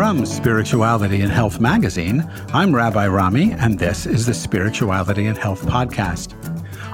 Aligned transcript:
From 0.00 0.24
Spirituality 0.24 1.20
and 1.20 1.30
Health 1.30 1.60
magazine, 1.60 2.26
I'm 2.54 2.74
Rabbi 2.74 3.06
Rami, 3.06 3.52
and 3.52 3.78
this 3.78 4.06
is 4.06 4.24
the 4.24 4.32
Spirituality 4.32 5.26
and 5.26 5.36
Health 5.36 5.60
podcast. 5.66 6.32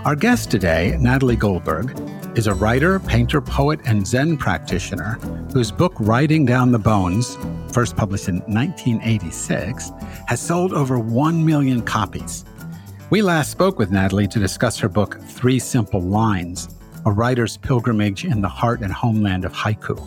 Our 0.05 0.17
guest 0.17 0.51
today, 0.51 0.97
Natalie 0.99 1.37
Goldberg, 1.37 1.97
is 2.37 2.49
a 2.49 2.55
writer, 2.55 2.99
painter, 2.99 3.41
poet, 3.41 3.79
and 3.85 4.05
Zen 4.05 4.37
practitioner 4.37 5.21
whose 5.53 5.71
book, 5.71 5.93
Writing 6.01 6.45
Down 6.45 6.73
the 6.73 6.81
Bones, 6.81 7.39
first 7.73 7.97
published 7.97 8.27
in 8.27 8.39
1986, 8.41 9.93
has 10.27 10.41
sold 10.41 10.73
over 10.73 10.99
1 10.99 11.47
million 11.47 11.83
copies. 11.83 12.45
We 13.11 13.23
last 13.23 13.53
spoke 13.53 13.79
with 13.79 13.93
Natalie 13.93 14.27
to 14.27 14.41
discuss 14.41 14.81
her 14.81 14.89
book, 14.89 15.21
Three 15.29 15.61
Simple 15.61 16.03
Lines 16.03 16.75
A 17.05 17.13
Writer's 17.13 17.57
Pilgrimage 17.57 18.25
in 18.25 18.41
the 18.41 18.49
Heart 18.49 18.81
and 18.81 18.93
Homeland 18.93 19.45
of 19.45 19.53
Haiku. 19.53 20.05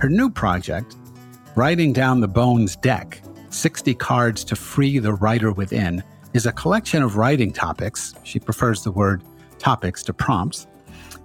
Her 0.00 0.10
new 0.10 0.28
project, 0.28 0.96
Writing 1.54 1.92
Down 1.92 2.20
the 2.20 2.28
Bones 2.28 2.76
deck, 2.76 3.20
60 3.50 3.94
cards 3.96 4.42
to 4.44 4.56
free 4.56 4.98
the 4.98 5.12
writer 5.12 5.52
within, 5.52 6.02
is 6.32 6.46
a 6.46 6.52
collection 6.52 7.02
of 7.02 7.18
writing 7.18 7.52
topics. 7.52 8.14
She 8.24 8.40
prefers 8.40 8.82
the 8.84 8.90
word 8.90 9.22
topics 9.58 10.02
to 10.04 10.14
prompts, 10.14 10.66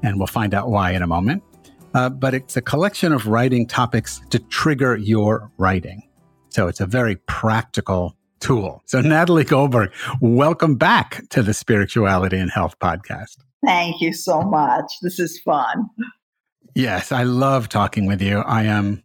and 0.03 0.17
we'll 0.17 0.28
find 0.28 0.53
out 0.53 0.69
why 0.69 0.92
in 0.92 1.02
a 1.02 1.08
moment. 1.08 1.44
Uh, 1.94 2.09
but 2.09 2.34
it's 2.34 2.58
a 2.58 2.61
collection 2.61 3.14
of 3.14 3.28
writing 3.28 3.66
topics 3.66 4.19
to 4.31 4.39
trigger 4.39 4.97
your 4.97 5.50
writing. 5.58 6.03
So 6.50 6.67
it's 6.67 6.81
a 6.81 6.86
very 6.86 7.16
practical 7.28 8.14
tool. 8.41 8.81
So, 8.86 9.00
Natalie 9.00 9.45
Goldberg, 9.45 9.94
welcome 10.19 10.75
back 10.75 11.23
to 11.30 11.41
the 11.41 11.53
Spirituality 11.53 12.38
and 12.38 12.52
Health 12.52 12.78
Podcast. 12.80 13.38
Thank 13.66 14.02
you 14.02 14.12
so 14.12 14.41
much. 14.41 14.91
This 15.02 15.19
is 15.19 15.39
fun. 15.39 15.88
Yes, 16.75 17.13
I 17.13 17.23
love 17.23 17.69
talking 17.69 18.07
with 18.07 18.22
you. 18.22 18.40
I 18.40 18.63
am 18.63 19.03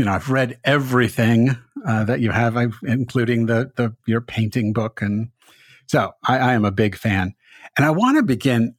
you 0.00 0.06
know, 0.06 0.12
I've 0.12 0.30
read 0.30 0.58
everything 0.64 1.58
uh, 1.86 2.04
that 2.04 2.20
you 2.20 2.30
have, 2.30 2.56
I've, 2.56 2.78
including 2.82 3.44
the 3.44 3.70
the 3.76 3.94
your 4.06 4.22
painting 4.22 4.72
book, 4.72 5.02
and 5.02 5.28
so 5.88 6.12
I, 6.26 6.38
I 6.38 6.52
am 6.54 6.64
a 6.64 6.72
big 6.72 6.96
fan. 6.96 7.34
And 7.76 7.84
I 7.84 7.90
want 7.90 8.16
to 8.16 8.22
begin 8.22 8.76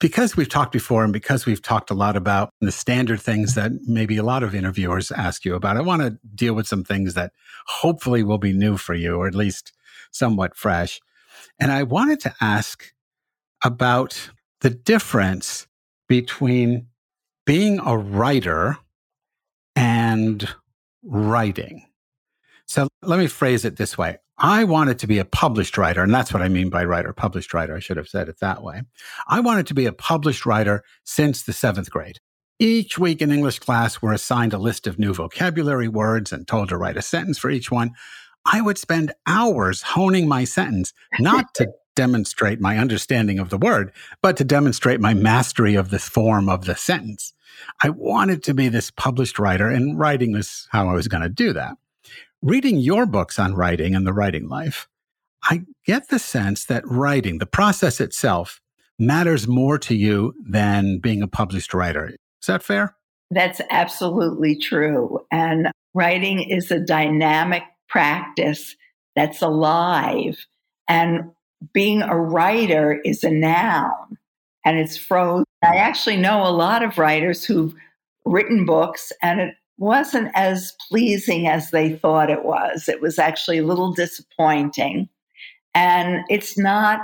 because 0.00 0.34
we've 0.34 0.48
talked 0.48 0.72
before, 0.72 1.04
and 1.04 1.12
because 1.12 1.44
we've 1.44 1.60
talked 1.60 1.90
a 1.90 1.94
lot 1.94 2.16
about 2.16 2.54
the 2.62 2.72
standard 2.72 3.20
things 3.20 3.54
that 3.54 3.70
maybe 3.86 4.16
a 4.16 4.22
lot 4.22 4.42
of 4.42 4.54
interviewers 4.54 5.12
ask 5.12 5.44
you 5.44 5.54
about. 5.54 5.76
I 5.76 5.82
want 5.82 6.00
to 6.00 6.18
deal 6.34 6.54
with 6.54 6.66
some 6.66 6.84
things 6.84 7.12
that 7.12 7.32
hopefully 7.66 8.22
will 8.22 8.38
be 8.38 8.54
new 8.54 8.78
for 8.78 8.94
you, 8.94 9.16
or 9.16 9.28
at 9.28 9.34
least 9.34 9.74
somewhat 10.10 10.56
fresh. 10.56 11.02
And 11.60 11.70
I 11.70 11.82
wanted 11.82 12.20
to 12.20 12.34
ask 12.40 12.94
about 13.62 14.30
the 14.62 14.70
difference 14.70 15.66
between 16.08 16.86
being 17.44 17.78
a 17.84 17.98
writer 17.98 18.78
and 20.26 20.48
writing. 21.02 21.86
So 22.66 22.88
let 23.02 23.18
me 23.18 23.28
phrase 23.28 23.64
it 23.64 23.76
this 23.76 23.96
way. 23.96 24.18
I 24.38 24.64
wanted 24.64 24.98
to 24.98 25.06
be 25.06 25.18
a 25.18 25.24
published 25.24 25.78
writer, 25.78 26.02
and 26.02 26.12
that's 26.12 26.32
what 26.32 26.42
I 26.42 26.48
mean 26.48 26.68
by 26.68 26.84
writer, 26.84 27.12
published 27.12 27.54
writer. 27.54 27.74
I 27.74 27.78
should 27.78 27.96
have 27.96 28.08
said 28.08 28.28
it 28.28 28.40
that 28.40 28.62
way. 28.62 28.82
I 29.28 29.40
wanted 29.40 29.66
to 29.68 29.74
be 29.74 29.86
a 29.86 29.92
published 29.92 30.44
writer 30.44 30.82
since 31.04 31.42
the 31.42 31.54
seventh 31.54 31.90
grade. 31.90 32.18
Each 32.58 32.98
week 32.98 33.22
in 33.22 33.32
English 33.32 33.60
class, 33.60 34.02
we're 34.02 34.12
assigned 34.12 34.52
a 34.52 34.58
list 34.58 34.86
of 34.86 34.98
new 34.98 35.14
vocabulary 35.14 35.88
words 35.88 36.32
and 36.32 36.46
told 36.46 36.68
to 36.68 36.76
write 36.76 36.96
a 36.96 37.02
sentence 37.02 37.38
for 37.38 37.50
each 37.50 37.70
one. 37.70 37.92
I 38.44 38.60
would 38.60 38.78
spend 38.78 39.12
hours 39.26 39.82
honing 39.82 40.28
my 40.28 40.44
sentence, 40.44 40.92
not 41.18 41.54
to 41.54 41.68
demonstrate 41.96 42.60
my 42.60 42.78
understanding 42.78 43.38
of 43.38 43.48
the 43.48 43.58
word, 43.58 43.92
but 44.22 44.36
to 44.36 44.44
demonstrate 44.44 45.00
my 45.00 45.14
mastery 45.14 45.76
of 45.76 45.90
the 45.90 45.98
form 45.98 46.48
of 46.48 46.66
the 46.66 46.76
sentence. 46.76 47.32
I 47.82 47.90
wanted 47.90 48.42
to 48.44 48.54
be 48.54 48.68
this 48.68 48.90
published 48.90 49.38
writer, 49.38 49.68
and 49.68 49.98
writing 49.98 50.32
was 50.32 50.68
how 50.70 50.88
I 50.88 50.94
was 50.94 51.08
going 51.08 51.22
to 51.22 51.28
do 51.28 51.52
that. 51.52 51.76
Reading 52.42 52.76
your 52.76 53.06
books 53.06 53.38
on 53.38 53.54
writing 53.54 53.94
and 53.94 54.06
the 54.06 54.12
writing 54.12 54.48
life, 54.48 54.88
I 55.44 55.62
get 55.84 56.08
the 56.08 56.18
sense 56.18 56.64
that 56.64 56.86
writing, 56.86 57.38
the 57.38 57.46
process 57.46 58.00
itself, 58.00 58.60
matters 58.98 59.46
more 59.46 59.78
to 59.78 59.94
you 59.94 60.34
than 60.44 60.98
being 60.98 61.22
a 61.22 61.28
published 61.28 61.74
writer. 61.74 62.08
Is 62.08 62.46
that 62.46 62.62
fair? 62.62 62.96
That's 63.30 63.60
absolutely 63.70 64.56
true. 64.56 65.20
And 65.30 65.70
writing 65.94 66.40
is 66.42 66.70
a 66.70 66.80
dynamic 66.80 67.62
practice 67.88 68.76
that's 69.14 69.42
alive. 69.42 70.46
And 70.88 71.32
being 71.72 72.02
a 72.02 72.16
writer 72.16 73.00
is 73.04 73.24
a 73.24 73.30
noun 73.30 74.18
and 74.64 74.78
it's 74.78 74.96
frozen. 74.96 75.44
I 75.66 75.76
actually 75.76 76.16
know 76.16 76.46
a 76.46 76.50
lot 76.50 76.82
of 76.82 76.98
writers 76.98 77.44
who've 77.44 77.74
written 78.24 78.64
books 78.64 79.12
and 79.22 79.40
it 79.40 79.54
wasn't 79.78 80.30
as 80.34 80.72
pleasing 80.88 81.48
as 81.48 81.70
they 81.70 81.94
thought 81.94 82.30
it 82.30 82.44
was. 82.44 82.88
It 82.88 83.00
was 83.00 83.18
actually 83.18 83.58
a 83.58 83.64
little 83.64 83.92
disappointing. 83.92 85.08
And 85.74 86.24
it's 86.28 86.56
not 86.56 87.00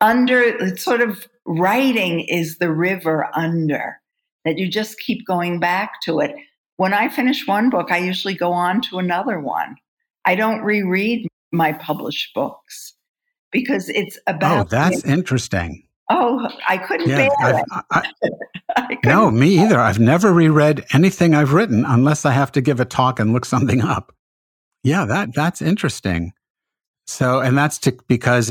under, 0.00 0.40
it's 0.42 0.82
sort 0.82 1.00
of 1.00 1.28
writing 1.46 2.20
is 2.20 2.58
the 2.58 2.72
river 2.72 3.28
under, 3.34 4.00
that 4.44 4.58
you 4.58 4.68
just 4.68 4.98
keep 4.98 5.26
going 5.26 5.60
back 5.60 6.00
to 6.02 6.20
it. 6.20 6.34
When 6.76 6.92
I 6.92 7.08
finish 7.08 7.46
one 7.46 7.70
book, 7.70 7.92
I 7.92 7.98
usually 7.98 8.34
go 8.34 8.52
on 8.52 8.80
to 8.82 8.98
another 8.98 9.38
one. 9.38 9.76
I 10.24 10.34
don't 10.34 10.62
reread 10.62 11.28
my 11.52 11.72
published 11.72 12.34
books 12.34 12.94
because 13.52 13.88
it's 13.90 14.18
oh, 14.26 14.34
about. 14.34 14.66
Oh, 14.66 14.68
that's 14.68 15.04
interesting. 15.04 15.83
Oh, 16.10 16.48
I 16.68 16.78
couldn't 16.78 17.08
yeah, 17.08 17.28
bear 17.40 17.58
it. 17.58 17.64
I, 17.70 18.10
I 18.76 18.98
no, 19.04 19.30
me 19.30 19.58
either. 19.58 19.78
I've 19.78 19.98
never 19.98 20.32
reread 20.32 20.84
anything 20.92 21.34
I've 21.34 21.52
written 21.52 21.84
unless 21.86 22.24
I 22.26 22.32
have 22.32 22.52
to 22.52 22.60
give 22.60 22.80
a 22.80 22.84
talk 22.84 23.18
and 23.18 23.32
look 23.32 23.44
something 23.54 23.80
up. 23.80 24.12
Yeah, 24.82 25.06
that 25.06 25.34
that's 25.34 25.62
interesting. 25.62 26.32
So, 27.06 27.40
and 27.40 27.56
that's 27.56 27.78
to, 27.80 27.96
because 28.06 28.50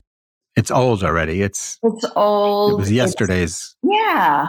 it's 0.56 0.72
old 0.72 1.04
already. 1.04 1.42
It's 1.42 1.80
it's 1.84 2.06
old. 2.16 2.74
It 2.74 2.78
was 2.78 2.92
yesterday's. 2.92 3.52
It's, 3.52 3.76
yeah, 3.84 4.48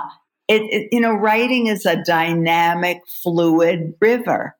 it, 0.48 0.62
it 0.62 0.88
you 0.92 1.00
know, 1.00 1.12
writing 1.12 1.66
is 1.66 1.84
a 1.84 2.02
dynamic, 2.04 3.02
fluid 3.22 3.94
river, 4.00 4.56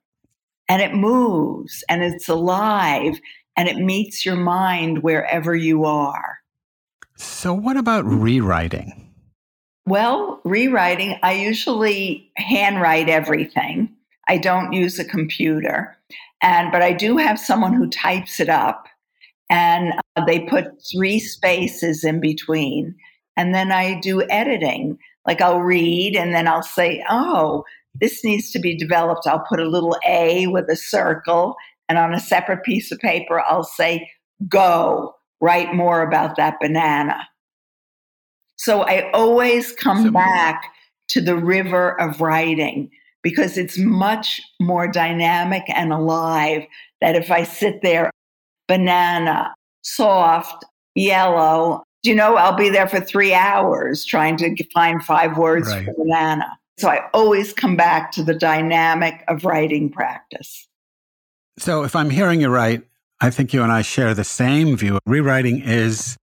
and 0.69 0.83
it 0.83 0.95
moves 0.95 1.85
and 1.89 2.03
it's 2.03 2.29
alive 2.29 3.19
and 3.57 3.69
it 3.69 3.77
meets 3.77 4.27
your 4.27 4.37
mind 4.37 5.03
wherever 5.03 5.55
you 5.55 5.85
are. 5.85 6.39
So, 7.17 7.55
what 7.55 7.77
about 7.77 8.05
rewriting? 8.05 9.13
Well, 9.87 10.41
rewriting, 10.45 11.19
I 11.23 11.35
usually 11.35 12.31
handwrite 12.37 13.09
everything. 13.09 13.95
I 14.29 14.39
don't 14.39 14.73
use 14.73 14.99
a 14.99 15.05
computer. 15.05 15.97
And 16.43 16.73
but 16.73 16.83
I 16.83 16.93
do 16.93 17.17
have 17.17 17.39
someone 17.39 17.75
who 17.75 17.89
types 17.89 18.41
it 18.41 18.49
up 18.49 18.87
and 19.51 19.93
uh, 20.17 20.25
they 20.25 20.41
put 20.41 20.83
three 20.91 21.19
spaces 21.19 22.05
in 22.05 22.21
between. 22.21 22.95
And 23.37 23.55
then 23.55 23.73
I 23.73 24.01
do 24.01 24.23
editing. 24.31 24.99
Like 25.27 25.41
I'll 25.41 25.61
read 25.61 26.17
and 26.17 26.35
then 26.35 26.47
I'll 26.49 26.63
say, 26.63 27.05
"Oh, 27.09 27.65
this 27.95 28.25
needs 28.25 28.51
to 28.53 28.59
be 28.59 28.77
developed." 28.77 29.27
I'll 29.27 29.45
put 29.49 29.61
a 29.61 29.69
little 29.69 29.97
A 30.07 30.47
with 30.49 30.69
a 30.69 30.77
circle 30.77 31.57
and 31.89 31.99
on 31.99 32.15
a 32.15 32.21
separate 32.21 32.63
piece 32.63 32.93
of 32.93 32.99
paper 32.99 33.41
I'll 33.41 33.65
say, 33.65 34.11
"Go." 34.49 35.14
Write 35.41 35.75
more 35.75 36.03
about 36.03 36.37
that 36.37 36.59
banana. 36.61 37.29
So 38.57 38.83
I 38.83 39.11
always 39.13 39.73
come 39.73 40.13
back 40.13 40.63
to 41.09 41.21
the 41.21 41.37
river 41.37 42.01
of 42.01 42.21
writing 42.21 42.91
because 43.23 43.59
it's 43.59 43.79
much 43.79 44.41
more 44.61 44.87
dynamic 44.87 45.65
and 45.69 45.93
alive 45.93 46.65
that 47.01 47.17
if 47.17 47.31
I 47.31 47.45
sit 47.45 47.81
there, 47.83 48.11
banana, 48.69 49.55
soft, 49.83 50.65
yellow, 50.95 51.83
you 52.03 52.15
know, 52.15 52.37
I'll 52.37 52.57
be 52.57 52.69
there 52.69 52.89
for 52.89 53.01
three 53.01 53.35
hours 53.35 54.05
trying 54.05 54.37
to 54.37 54.65
find 54.73 55.03
five 55.03 55.37
words 55.37 55.69
right. 55.69 55.85
for 55.85 55.95
banana. 55.95 56.47
So 56.79 56.89
I 56.89 57.09
always 57.15 57.53
come 57.53 57.77
back 57.77 58.13
to 58.13 58.23
the 58.23 58.35
dynamic 58.35 59.25
of 59.29 59.45
writing 59.45 59.91
practice. 59.91 60.69
So 61.59 61.83
if 61.85 61.97
I'm 61.97 62.11
hearing 62.11 62.41
you 62.41 62.49
right, 62.49 62.83
I 63.21 63.31
think 63.31 63.53
you 63.53 63.63
and 63.63 63.73
I 63.73 63.83
share 63.83 64.15
the 64.15 64.25
same 64.25 64.77
view. 64.77 64.99
Rewriting 65.07 65.63
is 65.63 66.17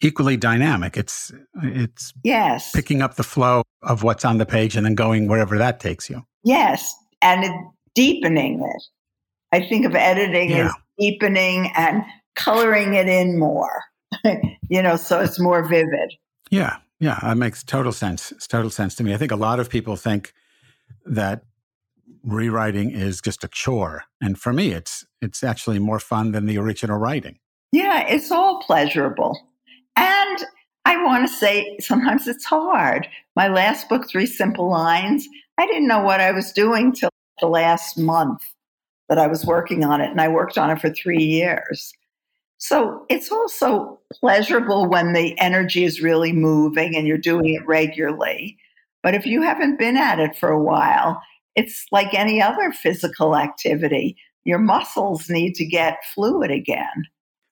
equally 0.00 0.36
dynamic. 0.36 0.96
It's 0.96 1.32
it's 1.62 2.12
yes 2.22 2.72
picking 2.72 3.02
up 3.02 3.16
the 3.16 3.22
flow 3.22 3.62
of 3.82 4.02
what's 4.02 4.24
on 4.24 4.38
the 4.38 4.46
page 4.46 4.76
and 4.76 4.84
then 4.84 4.94
going 4.94 5.28
wherever 5.28 5.58
that 5.58 5.80
takes 5.80 6.08
you. 6.08 6.22
Yes, 6.44 6.94
and 7.22 7.44
it, 7.44 7.52
deepening 7.94 8.62
it. 8.62 8.82
I 9.52 9.66
think 9.66 9.86
of 9.86 9.94
editing 9.94 10.50
yeah. 10.50 10.66
as 10.66 10.74
deepening 10.98 11.72
and 11.76 12.02
coloring 12.34 12.94
it 12.94 13.08
in 13.08 13.38
more. 13.38 13.82
you 14.68 14.82
know, 14.82 14.96
so 14.96 15.20
it's 15.20 15.40
more 15.40 15.66
vivid. 15.66 16.14
Yeah, 16.50 16.76
yeah, 17.00 17.18
that 17.22 17.36
makes 17.36 17.64
total 17.64 17.92
sense. 17.92 18.32
It's 18.32 18.46
total 18.46 18.70
sense 18.70 18.94
to 18.96 19.04
me. 19.04 19.14
I 19.14 19.16
think 19.16 19.32
a 19.32 19.36
lot 19.36 19.60
of 19.60 19.68
people 19.68 19.96
think 19.96 20.32
that 21.04 21.42
rewriting 22.26 22.90
is 22.90 23.20
just 23.20 23.44
a 23.44 23.48
chore, 23.48 24.04
and 24.20 24.38
for 24.38 24.52
me, 24.52 24.72
it's 24.72 25.06
it's 25.22 25.42
actually 25.42 25.78
more 25.78 26.00
fun 26.00 26.32
than 26.32 26.46
the 26.46 26.58
original 26.58 26.98
writing. 26.98 27.38
Yeah, 27.72 28.06
it's 28.06 28.30
all 28.30 28.60
pleasurable. 28.62 29.38
And 29.96 30.44
I 30.84 31.02
want 31.02 31.26
to 31.26 31.32
say 31.32 31.78
sometimes 31.80 32.28
it's 32.28 32.44
hard. 32.44 33.08
My 33.34 33.48
last 33.48 33.88
book, 33.88 34.08
Three 34.08 34.26
Simple 34.26 34.68
Lines, 34.70 35.26
I 35.58 35.66
didn't 35.66 35.88
know 35.88 36.02
what 36.02 36.20
I 36.20 36.32
was 36.32 36.52
doing 36.52 36.92
till 36.92 37.10
the 37.40 37.48
last 37.48 37.98
month 37.98 38.42
that 39.08 39.18
I 39.18 39.26
was 39.26 39.44
working 39.44 39.84
on 39.84 40.00
it. 40.00 40.10
And 40.10 40.20
I 40.20 40.28
worked 40.28 40.58
on 40.58 40.70
it 40.70 40.80
for 40.80 40.90
three 40.90 41.22
years. 41.22 41.92
So 42.58 43.04
it's 43.08 43.30
also 43.30 43.98
pleasurable 44.20 44.88
when 44.88 45.12
the 45.12 45.38
energy 45.38 45.84
is 45.84 46.00
really 46.00 46.32
moving 46.32 46.96
and 46.96 47.06
you're 47.06 47.18
doing 47.18 47.54
it 47.54 47.66
regularly. 47.66 48.56
But 49.02 49.14
if 49.14 49.26
you 49.26 49.42
haven't 49.42 49.78
been 49.78 49.96
at 49.96 50.18
it 50.18 50.36
for 50.36 50.48
a 50.48 50.62
while, 50.62 51.20
it's 51.56 51.86
like 51.90 52.14
any 52.14 52.40
other 52.40 52.70
physical 52.70 53.36
activity. 53.36 54.16
Your 54.44 54.58
muscles 54.58 55.28
need 55.28 55.54
to 55.54 55.66
get 55.66 55.96
fluid 56.14 56.52
again. 56.52 57.06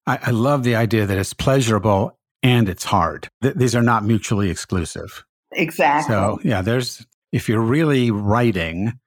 I, 0.06 0.19
I 0.23 0.31
love 0.31 0.62
the 0.62 0.77
idea 0.77 1.06
that 1.06 1.19
it's 1.19 1.35
pleasurable 1.35 2.17
and 2.43 2.69
it's 2.69 2.85
hard. 2.85 3.29
Th- 3.43 3.55
these 3.55 3.75
are 3.75 3.83
not 3.83 4.05
mutually 4.05 4.51
exclusive. 4.51 5.25
Exactly. 5.51 6.15
So, 6.15 6.39
yeah, 6.45 6.62
there's, 6.62 7.06
if 7.33 7.49
you're 7.49 7.61
really 7.61 8.11
writing, 8.11 9.01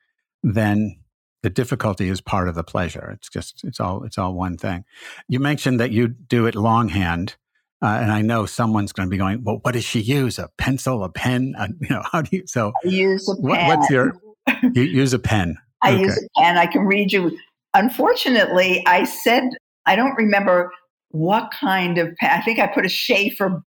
then 0.44 1.00
the 1.44 1.50
difficulty 1.50 2.10
is 2.10 2.20
part 2.20 2.50
of 2.50 2.56
the 2.56 2.64
pleasure. 2.64 3.12
It's 3.14 3.30
just, 3.30 3.64
it's 3.64 3.80
all, 3.80 4.04
it's 4.04 4.18
all 4.18 4.34
one 4.34 4.58
thing. 4.58 4.84
You 5.30 5.40
mentioned 5.40 5.80
that 5.80 5.92
you 5.92 6.08
do 6.08 6.48
it 6.48 6.56
longhand. 6.56 7.38
Uh, 7.80 8.00
and 8.02 8.12
I 8.12 8.24
know 8.24 8.48
someone's 8.48 8.92
going 8.92 9.08
to 9.08 9.12
be 9.12 9.18
going, 9.18 9.44
well, 9.44 9.60
what 9.62 9.74
does 9.74 9.86
she 9.86 10.00
use? 10.00 10.40
A 10.40 10.50
pencil, 10.58 11.04
a 11.04 11.10
pen? 11.10 11.54
Uh, 11.56 11.68
you 11.80 11.90
know, 11.90 12.02
how 12.12 12.24
do 12.24 12.36
you, 12.36 12.48
so 12.48 12.74
I 12.84 12.88
use 12.88 13.30
a 13.30 13.36
pen. 13.36 13.44
What, 13.44 13.78
what's 13.78 13.90
your, 13.92 14.14
you 14.74 14.84
use 14.84 15.14
a 15.14 15.20
pen. 15.20 15.58
I 15.84 15.94
okay. 15.94 16.02
use 16.04 16.18
a 16.18 16.42
pen. 16.42 16.58
I 16.58 16.66
can 16.66 16.82
read 16.82 17.14
you. 17.14 17.38
Unfortunately, 17.74 18.84
I 18.88 19.04
said, 19.04 19.44
I 19.86 19.96
don't 19.96 20.16
remember 20.16 20.72
what 21.10 21.52
kind 21.52 21.98
of 21.98 22.16
pen? 22.16 22.32
I 22.32 22.42
think 22.42 22.60
I 22.60 22.68
put 22.68 22.86
a 22.86 22.90
Sheaffer 22.90 23.62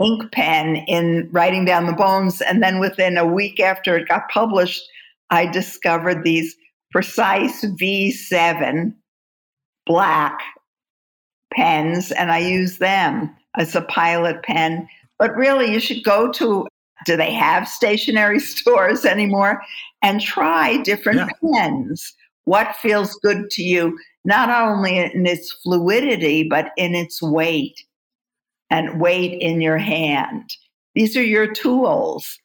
ink 0.00 0.30
pen 0.32 0.76
in 0.86 1.28
writing 1.32 1.64
down 1.64 1.86
the 1.86 1.92
bones. 1.92 2.40
And 2.40 2.62
then 2.62 2.78
within 2.78 3.18
a 3.18 3.26
week 3.26 3.60
after 3.60 3.96
it 3.96 4.08
got 4.08 4.28
published, 4.28 4.82
I 5.30 5.46
discovered 5.46 6.22
these 6.22 6.54
precise 6.92 7.64
V7 7.64 8.94
black 9.86 10.38
pens 11.52 12.12
and 12.12 12.30
I 12.30 12.38
use 12.38 12.78
them 12.78 13.34
as 13.56 13.74
a 13.74 13.82
pilot 13.82 14.42
pen. 14.42 14.88
But 15.18 15.34
really, 15.34 15.72
you 15.72 15.80
should 15.80 16.04
go 16.04 16.30
to 16.32 16.66
do 17.04 17.16
they 17.16 17.32
have 17.32 17.68
stationery 17.68 18.40
stores 18.40 19.04
anymore 19.04 19.62
and 20.02 20.20
try 20.20 20.78
different 20.82 21.18
yeah. 21.18 21.52
pens? 21.54 22.14
What 22.44 22.76
feels 22.76 23.14
good 23.16 23.50
to 23.50 23.62
you? 23.62 23.98
not 24.28 24.50
only 24.50 24.98
in 24.98 25.26
its 25.26 25.50
fluidity, 25.50 26.42
but 26.42 26.72
in 26.76 26.94
its 26.94 27.22
weight 27.22 27.82
and 28.68 29.00
weight 29.00 29.40
in 29.40 29.62
your 29.62 29.78
hand. 29.78 30.50
These 30.94 31.16
are 31.16 31.24
your 31.24 31.50
tools. 31.50 32.38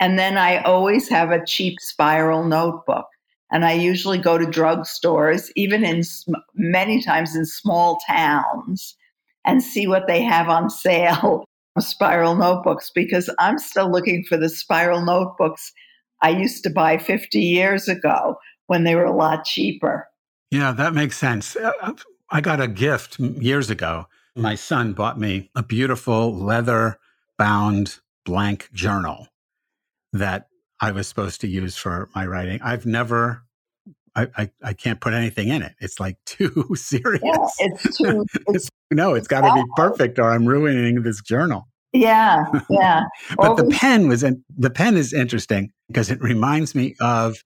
And 0.00 0.18
then 0.18 0.36
I 0.36 0.58
always 0.62 1.08
have 1.08 1.30
a 1.30 1.46
cheap 1.46 1.78
spiral 1.78 2.42
notebook. 2.42 3.06
And 3.52 3.64
I 3.64 3.74
usually 3.74 4.18
go 4.18 4.36
to 4.36 4.44
drugstores, 4.44 5.50
even 5.54 5.84
in 5.84 6.02
many 6.56 7.00
times 7.00 7.36
in 7.36 7.46
small 7.46 8.00
towns, 8.08 8.96
and 9.44 9.62
see 9.62 9.86
what 9.86 10.08
they 10.08 10.20
have 10.20 10.48
on 10.48 10.68
sale 10.84 11.44
spiral 11.82 12.34
notebooks 12.34 12.90
because 12.94 13.28
I'm 13.38 13.58
still 13.58 13.90
looking 13.90 14.24
for 14.28 14.36
the 14.36 14.48
spiral 14.48 15.04
notebooks 15.04 15.72
I 16.22 16.30
used 16.30 16.62
to 16.64 16.70
buy 16.70 16.98
50 16.98 17.38
years 17.40 17.88
ago 17.88 18.36
when 18.66 18.84
they 18.84 18.94
were 18.94 19.04
a 19.04 19.14
lot 19.14 19.44
cheaper. 19.44 20.08
Yeah, 20.50 20.72
that 20.72 20.94
makes 20.94 21.18
sense. 21.18 21.56
Uh, 21.56 21.72
uh, 21.82 21.92
I 22.30 22.40
got 22.40 22.60
a 22.60 22.68
gift 22.68 23.18
years 23.18 23.70
ago. 23.70 24.06
My 24.36 24.54
son 24.54 24.92
bought 24.92 25.18
me 25.18 25.50
a 25.54 25.62
beautiful 25.62 26.34
leather 26.34 26.98
bound 27.36 27.98
blank 28.24 28.70
journal 28.72 29.28
that 30.12 30.48
I 30.80 30.92
was 30.92 31.08
supposed 31.08 31.40
to 31.42 31.48
use 31.48 31.76
for 31.76 32.08
my 32.14 32.26
writing. 32.26 32.60
I've 32.62 32.86
never 32.86 33.42
I, 34.16 34.28
I, 34.36 34.50
I, 34.62 34.72
can't 34.74 35.00
put 35.00 35.12
anything 35.12 35.48
in 35.48 35.62
it. 35.62 35.74
It's 35.80 35.98
like 35.98 36.18
too 36.26 36.66
serious. 36.74 37.22
Yeah, 37.24 37.46
it's 37.58 37.98
too. 37.98 38.24
It's, 38.48 38.68
no, 38.94 39.14
it's 39.14 39.28
got 39.28 39.42
to 39.42 39.52
be 39.54 39.60
oh. 39.60 39.74
perfect, 39.76 40.18
or 40.18 40.30
I'm 40.30 40.46
ruining 40.46 41.02
this 41.02 41.20
journal. 41.22 41.68
Yeah, 41.92 42.44
yeah. 42.70 43.02
but 43.36 43.56
the 43.56 43.64
pen 43.64 44.08
was 44.08 44.22
in, 44.22 44.44
the 44.56 44.70
pen 44.70 44.96
is 44.96 45.12
interesting 45.12 45.72
because 45.88 46.10
it 46.10 46.20
reminds 46.20 46.74
me 46.74 46.94
of 47.00 47.36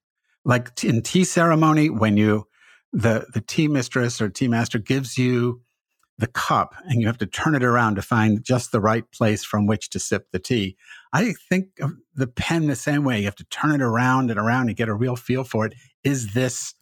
like 0.45 0.83
in 0.83 1.01
tea 1.01 1.23
ceremony 1.23 1.89
when 1.89 2.17
you 2.17 2.47
the 2.91 3.27
the 3.33 3.41
tea 3.41 3.67
mistress 3.67 4.19
or 4.19 4.29
tea 4.29 4.47
master 4.47 4.79
gives 4.79 5.17
you 5.17 5.61
the 6.17 6.27
cup 6.27 6.75
and 6.85 6.99
you 6.99 7.07
have 7.07 7.17
to 7.17 7.25
turn 7.25 7.55
it 7.55 7.63
around 7.63 7.95
to 7.95 8.01
find 8.01 8.43
just 8.43 8.71
the 8.71 8.81
right 8.81 9.09
place 9.11 9.43
from 9.43 9.65
which 9.65 9.89
to 9.89 9.99
sip 9.99 10.27
the 10.31 10.39
tea. 10.39 10.75
I 11.13 11.33
think 11.47 11.67
of 11.81 11.93
the 12.13 12.27
pen 12.27 12.67
the 12.67 12.75
same 12.75 13.03
way. 13.05 13.19
You 13.19 13.25
have 13.25 13.35
to 13.35 13.45
turn 13.45 13.71
it 13.71 13.81
around 13.81 14.29
and 14.29 14.39
around 14.39 14.67
and 14.67 14.75
get 14.75 14.89
a 14.89 14.93
real 14.93 15.15
feel 15.15 15.45
for 15.45 15.65
it. 15.65 15.73
Is 16.03 16.33
this 16.33 16.73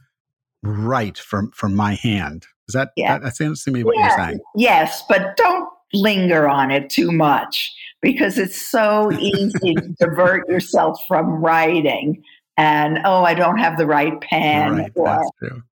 right 0.63 1.17
from 1.17 1.51
from 1.51 1.75
my 1.75 1.95
hand? 1.95 2.45
Is 2.67 2.73
that, 2.73 2.89
yeah. 2.97 3.13
that, 3.13 3.23
that 3.23 3.35
seems 3.37 3.63
to 3.63 3.71
me 3.71 3.83
what 3.83 3.95
yeah. 3.95 4.07
you're 4.07 4.25
saying? 4.25 4.39
Yes, 4.55 5.03
but 5.07 5.37
don't 5.37 5.69
linger 5.93 6.49
on 6.49 6.69
it 6.69 6.89
too 6.89 7.11
much 7.11 7.73
because 8.01 8.37
it's 8.37 8.61
so 8.61 9.11
easy 9.13 9.73
to 9.73 9.95
divert 9.99 10.47
yourself 10.49 10.99
from 11.07 11.41
writing 11.41 12.21
and, 12.57 12.99
oh, 13.05 13.23
I 13.23 13.35
don't 13.35 13.59
have 13.59 13.77
the 13.77 13.85
right 13.85 14.19
pen. 14.19 14.77
Right, 14.77 14.91
or, 14.95 15.23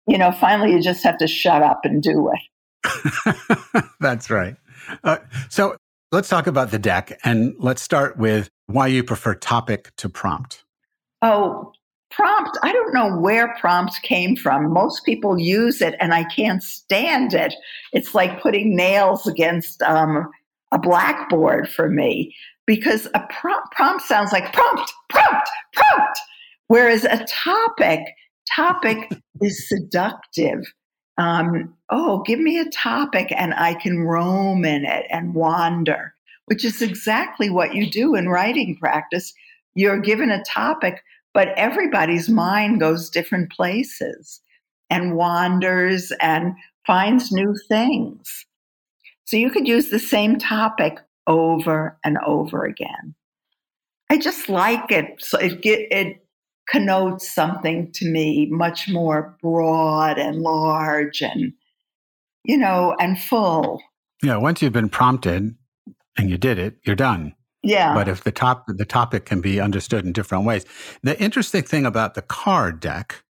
you 0.07 0.19
know, 0.19 0.33
finally 0.33 0.73
you 0.73 0.83
just 0.83 1.05
have 1.05 1.19
to 1.19 1.29
shut 1.29 1.63
up 1.63 1.81
and 1.85 2.03
do 2.03 2.33
it. 2.33 3.85
That's 4.01 4.31
right. 4.31 4.57
Uh, 5.05 5.19
so 5.51 5.77
let's 6.11 6.29
talk 6.29 6.47
about 6.47 6.71
the 6.71 6.79
deck 6.79 7.19
and 7.23 7.55
let's 7.59 7.83
start 7.83 8.17
with 8.17 8.49
why 8.67 8.87
you 8.87 9.05
prefer 9.05 9.35
topic 9.35 9.95
to 9.97 10.09
prompt. 10.09 10.65
Oh, 11.23 11.73
prompt. 12.21 12.59
I 12.63 12.73
don't 12.73 12.93
know 12.93 13.17
where 13.17 13.55
prompt 13.61 14.03
came 14.03 14.37
from. 14.37 14.73
Most 14.73 15.05
people 15.05 15.39
use 15.39 15.81
it 15.81 15.95
and 16.01 16.13
I 16.13 16.25
can't 16.25 16.63
stand 16.63 17.33
it. 17.33 17.55
It's 17.93 18.15
like 18.15 18.43
putting 18.43 18.77
nails 18.77 19.27
against 19.27 19.81
um, 19.83 20.31
a 20.71 20.79
blackboard 20.79 21.69
for 21.69 21.89
me 21.89 22.35
because 22.67 23.07
a 23.15 23.27
prompt, 23.31 23.73
prompt 23.73 24.05
sounds 24.05 24.33
like 24.33 24.53
prompt, 24.53 24.93
prompt, 25.09 25.49
prompt. 25.73 26.19
Whereas 26.67 27.05
a 27.05 27.25
topic 27.27 28.01
topic 28.55 29.11
is 29.41 29.69
seductive. 29.69 30.61
Um, 31.17 31.75
oh, 31.91 32.23
give 32.23 32.39
me 32.39 32.59
a 32.59 32.71
topic 32.71 33.33
and 33.37 33.55
I 33.55 33.75
can 33.75 34.01
roam 34.01 34.65
in 34.65 34.85
it 34.85 35.07
and 35.11 35.35
wander, 35.35 36.15
which 36.47 36.65
is 36.65 36.83
exactly 36.83 37.51
what 37.51 37.75
you 37.75 37.91
do 37.91 38.15
in 38.15 38.29
writing 38.29 38.77
practice. 38.79 39.33
You're 39.75 40.01
given 40.01 40.31
a 40.31 40.43
topic, 40.45 41.03
but 41.35 41.49
everybody's 41.57 42.29
mind 42.29 42.81
goes 42.81 43.11
different 43.11 43.53
places 43.53 44.41
and 44.89 45.17
wanders 45.17 46.13
and 46.21 46.55
finds 46.87 47.31
new 47.31 47.55
things. 47.69 48.47
So 49.25 49.37
you 49.37 49.51
could 49.51 49.69
use 49.69 49.91
the 49.91 50.01
same 50.01 50.39
topic 50.39 50.99
over 51.27 51.99
and 52.05 52.19
over 52.27 52.65
again. 52.65 53.15
I 54.11 54.19
just 54.19 54.49
like 54.49 54.91
it. 54.91 55.23
So 55.23 55.39
it, 55.39 55.61
it 55.65 56.27
connotes 56.69 57.33
something 57.33 57.93
to 57.93 58.11
me 58.11 58.49
much 58.51 58.89
more 58.89 59.37
broad 59.41 60.19
and 60.19 60.41
large 60.41 61.23
and, 61.23 61.53
you 62.45 62.57
know, 62.57 62.97
and 62.99 63.21
full. 63.21 63.81
Yeah, 64.23 64.37
once 64.37 64.63
you've 64.63 64.73
been 64.73 64.89
prompted 64.89 65.55
and 66.19 66.31
you 66.31 66.37
did 66.37 66.59
it, 66.59 66.79
you're 66.85 66.97
done. 66.97 67.35
Yeah. 67.63 67.95
But 67.95 68.09
if 68.09 68.25
the 68.25 68.33
top 68.33 68.65
the 68.69 68.85
topic 68.85 69.27
can 69.27 69.41
be 69.41 69.61
understood 69.61 70.05
in 70.05 70.13
different 70.13 70.45
ways. 70.45 70.65
The 71.03 71.21
interesting 71.21 71.63
thing 71.63 71.85
about 71.85 72.15
the 72.15 72.23
card 72.23 72.81
deck 72.81 73.23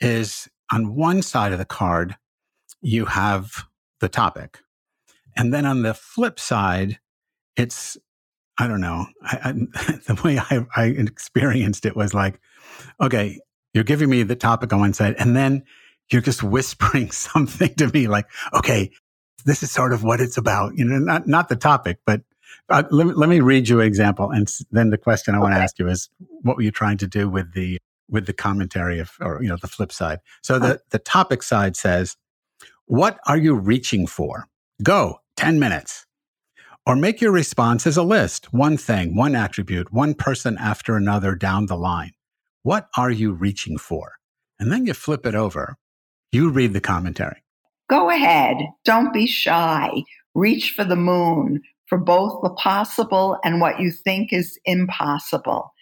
is 0.00 0.48
on 0.72 0.94
one 0.94 1.22
side 1.22 1.52
of 1.52 1.58
the 1.58 1.64
card 1.64 2.16
you 2.80 3.06
have 3.06 3.64
the 4.00 4.08
topic. 4.08 4.60
And 5.36 5.52
then 5.52 5.66
on 5.66 5.82
the 5.82 5.94
flip 5.94 6.38
side, 6.38 7.00
it's 7.56 7.96
I 8.58 8.68
don't 8.68 8.80
know. 8.80 9.06
I, 9.22 9.38
I, 9.42 9.52
the 10.06 10.20
way 10.22 10.38
I, 10.38 10.64
I 10.76 10.84
experienced 10.84 11.86
it 11.86 11.96
was 11.96 12.14
like, 12.14 12.38
okay, 13.00 13.40
you're 13.72 13.82
giving 13.82 14.08
me 14.08 14.22
the 14.22 14.36
topic 14.36 14.72
on 14.72 14.80
one 14.80 14.92
side, 14.92 15.16
and 15.18 15.34
then 15.34 15.64
you're 16.12 16.22
just 16.22 16.42
whispering 16.44 17.10
something 17.10 17.74
to 17.74 17.88
me, 17.88 18.06
like, 18.06 18.26
okay, 18.52 18.90
this 19.44 19.62
is 19.62 19.72
sort 19.72 19.92
of 19.92 20.04
what 20.04 20.20
it's 20.20 20.36
about. 20.36 20.76
You 20.76 20.84
know, 20.84 20.98
not 20.98 21.26
not 21.26 21.48
the 21.48 21.56
topic, 21.56 21.98
but 22.06 22.22
uh, 22.70 22.82
let, 22.90 23.06
me, 23.06 23.12
let 23.12 23.28
me 23.28 23.40
read 23.40 23.68
you 23.68 23.80
an 23.80 23.86
example, 23.86 24.30
and 24.30 24.50
then 24.70 24.90
the 24.90 24.98
question 24.98 25.34
I 25.34 25.38
want 25.38 25.54
to 25.54 25.60
ask 25.60 25.78
you 25.78 25.88
is, 25.88 26.08
what 26.42 26.56
were 26.56 26.62
you 26.62 26.70
trying 26.70 26.98
to 26.98 27.06
do 27.06 27.28
with 27.28 27.52
the 27.52 27.78
with 28.10 28.26
the 28.26 28.32
commentary 28.32 28.98
of, 28.98 29.12
or 29.20 29.42
you 29.42 29.48
know, 29.48 29.56
the 29.56 29.68
flip 29.68 29.92
side? 29.92 30.20
So 30.42 30.58
the 30.58 30.80
the 30.90 30.98
topic 30.98 31.42
side 31.42 31.76
says, 31.76 32.16
"What 32.86 33.18
are 33.26 33.36
you 33.36 33.54
reaching 33.54 34.06
for? 34.06 34.48
Go 34.82 35.20
ten 35.36 35.58
minutes." 35.58 36.06
Or 36.86 36.96
make 36.96 37.22
your 37.22 37.32
response 37.32 37.86
as 37.86 37.96
a 37.96 38.02
list, 38.02 38.52
one 38.52 38.76
thing, 38.76 39.16
one 39.16 39.34
attribute, 39.34 39.90
one 39.90 40.12
person 40.12 40.58
after 40.58 40.96
another 40.96 41.34
down 41.34 41.64
the 41.64 41.78
line. 41.78 42.12
What 42.62 42.88
are 42.94 43.10
you 43.10 43.32
reaching 43.32 43.78
for? 43.78 44.12
And 44.58 44.70
then 44.70 44.84
you 44.86 44.92
flip 44.92 45.24
it 45.24 45.34
over. 45.34 45.76
You 46.30 46.50
read 46.50 46.74
the 46.74 46.82
commentary. 46.82 47.42
Go 47.88 48.10
ahead. 48.10 48.56
Don't 48.84 49.14
be 49.14 49.26
shy. 49.26 50.02
Reach 50.34 50.72
for 50.72 50.84
the 50.84 50.96
moon 50.96 51.62
for 51.86 51.98
both 51.98 52.42
the 52.42 52.50
possible 52.50 53.38
and 53.44 53.60
what 53.60 53.80
you 53.80 53.90
think 53.90 54.32
is 54.32 54.58
impossible. 54.64 55.72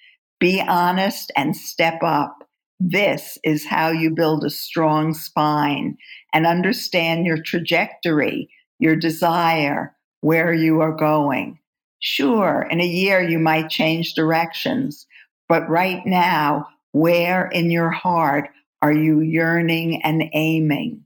Be 0.40 0.61
honest 0.61 1.30
and 1.37 1.56
step 1.56 2.02
up. 2.02 2.37
This 2.80 3.38
is 3.44 3.64
how 3.64 3.90
you 3.90 4.11
build 4.11 4.44
a 4.44 4.50
strong 4.50 5.14
spine 5.14 5.97
and 6.32 6.47
understand 6.47 7.26
your 7.26 7.40
trajectory, 7.40 8.49
your 8.80 8.97
desire, 8.97 9.94
where 10.21 10.52
you 10.52 10.80
are 10.80 10.92
going. 10.92 11.59
Sure, 12.00 12.66
in 12.71 12.80
a 12.80 12.87
year 12.87 13.23
you 13.23 13.38
might 13.38 13.71
change 13.71 14.14
directions, 14.14 15.06
but 15.49 15.68
right 15.68 16.04
now, 16.04 16.66
where 16.90 17.47
in 17.47 17.71
your 17.71 17.90
heart 17.90 18.50
are 18.82 18.92
you 18.92 19.21
yearning 19.21 20.02
and 20.02 20.25
aiming? 20.32 21.04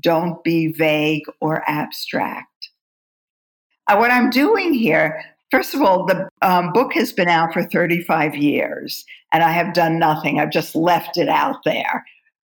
Don't 0.00 0.42
be 0.42 0.72
vague 0.72 1.24
or 1.40 1.62
abstract. 1.68 2.46
Uh, 3.88 3.96
what 3.96 4.10
I'm 4.10 4.28
doing 4.28 4.74
here, 4.74 5.24
first 5.50 5.74
of 5.74 5.80
all, 5.80 6.04
the 6.04 6.28
um, 6.42 6.72
book 6.72 6.92
has 6.92 7.10
been 7.10 7.28
out 7.28 7.54
for 7.54 7.64
35 7.64 8.36
years 8.36 9.04
and 9.32 9.42
I 9.42 9.50
have 9.50 9.72
done 9.72 9.98
nothing. 9.98 10.38
I've 10.38 10.50
just 10.50 10.76
left 10.76 11.16
it 11.16 11.28
out 11.28 11.64
there. 11.64 12.04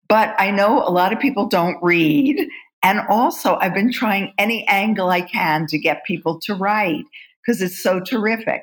But 0.08 0.36
I 0.38 0.52
know 0.52 0.86
a 0.86 0.90
lot 0.90 1.12
of 1.12 1.18
people 1.18 1.46
don't 1.46 1.82
read. 1.82 2.48
And 2.84 3.00
also, 3.08 3.56
I've 3.56 3.74
been 3.74 3.92
trying 3.92 4.32
any 4.38 4.66
angle 4.68 5.10
I 5.10 5.22
can 5.22 5.66
to 5.68 5.78
get 5.78 6.04
people 6.04 6.38
to 6.40 6.54
write 6.54 7.04
because 7.44 7.60
it's 7.60 7.82
so 7.82 7.98
terrific. 7.98 8.62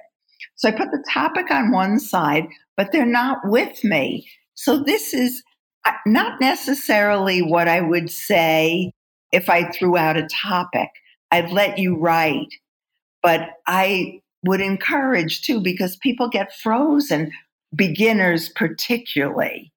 So 0.56 0.70
I 0.70 0.72
put 0.72 0.92
the 0.92 1.04
topic 1.12 1.52
on 1.52 1.72
one 1.72 2.00
side, 2.00 2.48
but 2.78 2.92
they're 2.92 3.06
not 3.06 3.40
with 3.46 3.84
me. 3.84 4.30
So 4.56 4.82
this 4.82 5.14
is 5.14 5.44
uh, 5.86 5.92
not 6.06 6.40
necessarily 6.40 7.42
what 7.42 7.68
I 7.68 7.82
would 7.82 8.10
say 8.10 8.92
if 9.32 9.50
I 9.50 9.70
threw 9.72 9.98
out 9.98 10.18
a 10.18 10.28
topic. 10.28 10.90
I'd 11.32 11.52
let 11.52 11.78
you 11.78 11.98
write 11.98 12.54
but 13.22 13.50
I 13.68 14.22
would 14.44 14.62
encourage 14.62 15.42
too, 15.42 15.60
because 15.60 15.98
people 15.98 16.30
get 16.30 16.56
frozen, 16.56 17.32
beginners 17.76 18.50
particularly. 18.50 19.72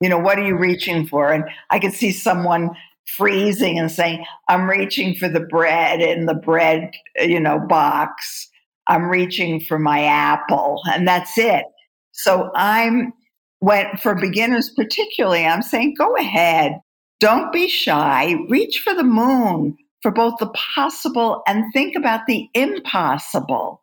You 0.00 0.08
know, 0.08 0.18
what 0.18 0.38
are 0.38 0.46
you 0.46 0.56
reaching 0.56 1.06
for? 1.06 1.32
And 1.32 1.44
I 1.70 1.78
could 1.78 1.92
see 1.92 2.12
someone 2.12 2.70
freezing 3.06 3.78
and 3.78 3.90
saying, 3.90 4.24
I'm 4.48 4.68
reaching 4.68 5.14
for 5.14 5.28
the 5.28 5.40
bread 5.40 6.00
in 6.00 6.26
the 6.26 6.34
bread, 6.34 6.90
you 7.20 7.40
know, 7.40 7.58
box. 7.58 8.48
I'm 8.86 9.08
reaching 9.08 9.60
for 9.60 9.78
my 9.78 10.04
apple, 10.04 10.82
and 10.92 11.08
that's 11.08 11.38
it. 11.38 11.64
So 12.12 12.50
I'm 12.54 13.12
when 13.60 13.96
for 13.96 14.14
beginners 14.14 14.70
particularly, 14.76 15.46
I'm 15.46 15.62
saying 15.62 15.94
go 15.96 16.14
ahead. 16.16 16.78
Don't 17.20 17.50
be 17.52 17.68
shy. 17.68 18.34
Reach 18.50 18.80
for 18.80 18.92
the 18.92 19.04
moon 19.04 19.76
for 20.04 20.10
both 20.10 20.34
the 20.38 20.48
possible 20.48 21.42
and 21.46 21.64
think 21.72 21.96
about 21.96 22.26
the 22.26 22.46
impossible. 22.52 23.82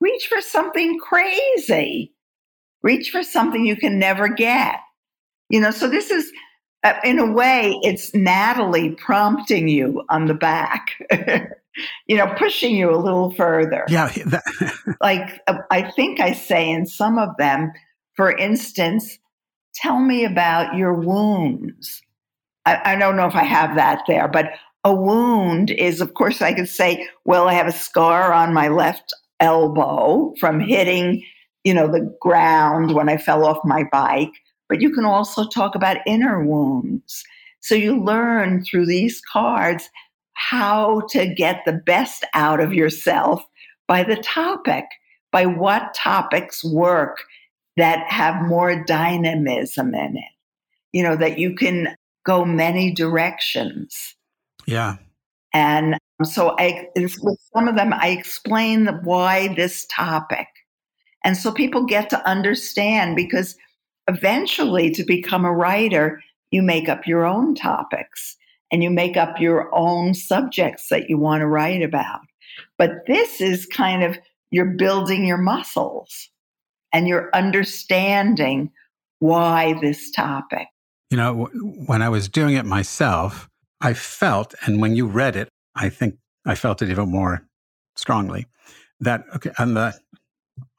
Reach 0.00 0.26
for 0.26 0.40
something 0.40 0.98
crazy. 0.98 2.12
Reach 2.82 3.10
for 3.10 3.22
something 3.22 3.64
you 3.64 3.76
can 3.76 3.96
never 3.96 4.26
get. 4.26 4.80
You 5.48 5.60
know, 5.60 5.70
so 5.70 5.88
this 5.88 6.10
is, 6.10 6.32
uh, 6.82 6.94
in 7.04 7.20
a 7.20 7.30
way, 7.30 7.78
it's 7.84 8.12
Natalie 8.16 8.96
prompting 8.96 9.68
you 9.68 10.02
on 10.10 10.26
the 10.26 10.34
back, 10.34 10.88
you 12.08 12.16
know, 12.16 12.26
pushing 12.36 12.74
you 12.74 12.90
a 12.90 12.98
little 12.98 13.30
further. 13.34 13.84
Yeah. 13.88 14.10
That- 14.26 14.96
like 15.00 15.40
uh, 15.46 15.58
I 15.70 15.88
think 15.92 16.18
I 16.18 16.32
say 16.32 16.68
in 16.68 16.84
some 16.84 17.16
of 17.16 17.28
them, 17.38 17.70
for 18.16 18.36
instance, 18.36 19.20
tell 19.76 20.00
me 20.00 20.24
about 20.24 20.74
your 20.74 20.94
wounds. 20.94 22.02
I, 22.66 22.94
I 22.94 22.96
don't 22.96 23.14
know 23.14 23.28
if 23.28 23.36
I 23.36 23.44
have 23.44 23.76
that 23.76 24.02
there, 24.08 24.26
but 24.26 24.50
a 24.84 24.94
wound 24.94 25.70
is, 25.70 26.00
of 26.00 26.14
course, 26.14 26.40
I 26.40 26.52
could 26.52 26.68
say, 26.68 27.08
well, 27.24 27.48
I 27.48 27.54
have 27.54 27.66
a 27.66 27.72
scar 27.72 28.32
on 28.32 28.54
my 28.54 28.68
left 28.68 29.12
elbow 29.38 30.34
from 30.38 30.60
hitting, 30.60 31.24
you 31.64 31.74
know, 31.74 31.86
the 31.86 32.14
ground 32.20 32.94
when 32.94 33.08
I 33.08 33.16
fell 33.16 33.44
off 33.44 33.58
my 33.64 33.84
bike. 33.92 34.32
But 34.68 34.80
you 34.80 34.90
can 34.90 35.04
also 35.04 35.46
talk 35.48 35.74
about 35.74 35.98
inner 36.06 36.44
wounds. 36.44 37.24
So 37.60 37.74
you 37.74 38.02
learn 38.02 38.64
through 38.64 38.86
these 38.86 39.20
cards 39.20 39.90
how 40.34 41.02
to 41.10 41.26
get 41.26 41.62
the 41.66 41.74
best 41.74 42.24
out 42.34 42.60
of 42.60 42.72
yourself 42.72 43.44
by 43.86 44.02
the 44.02 44.16
topic, 44.16 44.86
by 45.30 45.44
what 45.44 45.92
topics 45.94 46.64
work 46.64 47.18
that 47.76 48.06
have 48.10 48.46
more 48.46 48.82
dynamism 48.84 49.94
in 49.94 50.16
it. 50.16 50.32
You 50.92 51.02
know, 51.02 51.16
that 51.16 51.38
you 51.38 51.54
can 51.54 51.94
go 52.24 52.44
many 52.44 52.92
directions. 52.92 54.14
Yeah. 54.70 54.96
And 55.52 55.94
um, 55.94 56.24
so 56.24 56.54
I, 56.58 56.86
with 56.96 57.38
some 57.52 57.68
of 57.68 57.76
them, 57.76 57.92
I 57.92 58.08
explain 58.08 58.86
why 59.02 59.54
this 59.54 59.86
topic. 59.86 60.46
And 61.24 61.36
so 61.36 61.52
people 61.52 61.84
get 61.84 62.08
to 62.10 62.28
understand 62.28 63.16
because 63.16 63.56
eventually 64.08 64.90
to 64.92 65.04
become 65.04 65.44
a 65.44 65.52
writer, 65.52 66.22
you 66.50 66.62
make 66.62 66.88
up 66.88 67.06
your 67.06 67.26
own 67.26 67.54
topics 67.54 68.36
and 68.72 68.82
you 68.82 68.90
make 68.90 69.16
up 69.16 69.40
your 69.40 69.74
own 69.74 70.14
subjects 70.14 70.88
that 70.88 71.10
you 71.10 71.18
want 71.18 71.40
to 71.40 71.46
write 71.46 71.82
about. 71.82 72.20
But 72.78 73.06
this 73.06 73.40
is 73.40 73.66
kind 73.66 74.02
of 74.02 74.18
you're 74.50 74.76
building 74.76 75.26
your 75.26 75.38
muscles 75.38 76.30
and 76.92 77.06
you're 77.06 77.30
understanding 77.34 78.70
why 79.18 79.74
this 79.80 80.10
topic. 80.10 80.66
You 81.10 81.16
know, 81.16 81.48
when 81.86 82.02
I 82.02 82.08
was 82.08 82.28
doing 82.28 82.54
it 82.54 82.64
myself, 82.64 83.49
I 83.80 83.94
felt, 83.94 84.54
and 84.66 84.80
when 84.80 84.94
you 84.94 85.06
read 85.06 85.36
it, 85.36 85.48
I 85.74 85.88
think 85.88 86.16
I 86.46 86.54
felt 86.54 86.82
it 86.82 86.90
even 86.90 87.10
more 87.10 87.46
strongly 87.96 88.46
that 89.00 89.24
okay, 89.36 89.50
on 89.58 89.74
the 89.74 89.94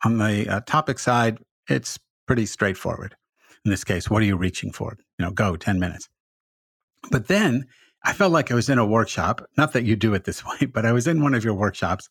on 0.04 0.18
the 0.18 0.48
uh, 0.48 0.62
topic 0.66 1.00
side, 1.00 1.40
it's 1.68 2.00
pretty 2.28 2.46
straightforward. 2.46 3.16
In 3.66 3.72
this 3.72 3.84
case, 3.84 4.10
what 4.10 4.22
are 4.22 4.26
you 4.26 4.38
reaching 4.38 4.72
for? 4.72 4.98
You 5.18 5.26
know, 5.26 5.32
go 5.32 5.56
ten 5.56 5.80
minutes. 5.80 6.10
But 7.10 7.28
then 7.28 7.66
I 8.04 8.14
felt 8.14 8.32
like 8.32 8.52
I 8.52 8.56
was 8.56 8.70
in 8.70 8.78
a 8.78 8.86
workshop. 8.86 9.42
Not 9.58 9.74
that 9.74 9.84
you 9.84 9.96
do 9.96 10.14
it 10.14 10.24
this 10.24 10.44
way, 10.62 10.66
but 10.66 10.86
I 10.86 10.92
was 10.92 11.08
in 11.08 11.22
one 11.22 11.34
of 11.34 11.44
your 11.44 11.54
workshops, 11.54 12.10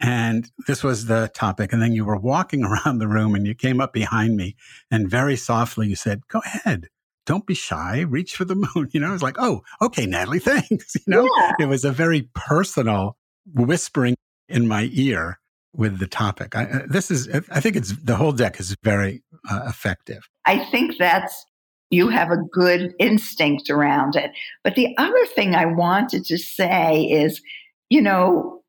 and 0.00 0.50
this 0.66 0.82
was 0.82 1.06
the 1.06 1.30
topic. 1.34 1.72
And 1.72 1.80
then 1.80 1.92
you 1.92 2.04
were 2.04 2.16
walking 2.16 2.64
around 2.64 2.98
the 2.98 3.08
room, 3.08 3.34
and 3.34 3.46
you 3.46 3.54
came 3.54 3.80
up 3.80 3.92
behind 3.92 4.36
me, 4.36 4.56
and 4.90 5.08
very 5.08 5.36
softly 5.36 5.88
you 5.88 5.96
said, 5.96 6.26
"Go 6.28 6.40
ahead." 6.44 6.88
Don't 7.26 7.46
be 7.46 7.54
shy, 7.54 8.00
reach 8.00 8.36
for 8.36 8.44
the 8.44 8.54
moon. 8.74 8.88
You 8.92 9.00
know, 9.00 9.14
it's 9.14 9.22
like, 9.22 9.36
oh, 9.38 9.62
okay, 9.80 10.06
Natalie, 10.06 10.38
thanks. 10.40 10.94
You 10.94 11.02
know, 11.06 11.28
yeah. 11.38 11.52
it 11.60 11.66
was 11.66 11.84
a 11.84 11.92
very 11.92 12.28
personal 12.34 13.16
whispering 13.54 14.16
in 14.48 14.68
my 14.68 14.88
ear 14.92 15.40
with 15.74 15.98
the 15.98 16.06
topic. 16.06 16.54
I, 16.54 16.64
uh, 16.64 16.86
this 16.88 17.10
is, 17.10 17.28
I 17.50 17.60
think 17.60 17.76
it's 17.76 17.92
the 18.02 18.16
whole 18.16 18.32
deck 18.32 18.60
is 18.60 18.76
very 18.82 19.22
uh, 19.50 19.62
effective. 19.66 20.28
I 20.46 20.64
think 20.66 20.98
that's, 20.98 21.44
you 21.90 22.08
have 22.08 22.30
a 22.30 22.36
good 22.36 22.94
instinct 22.98 23.70
around 23.70 24.16
it. 24.16 24.30
But 24.62 24.74
the 24.74 24.94
other 24.98 25.26
thing 25.34 25.54
I 25.54 25.66
wanted 25.66 26.24
to 26.26 26.38
say 26.38 27.02
is, 27.02 27.40
you 27.90 28.00
know, 28.00 28.62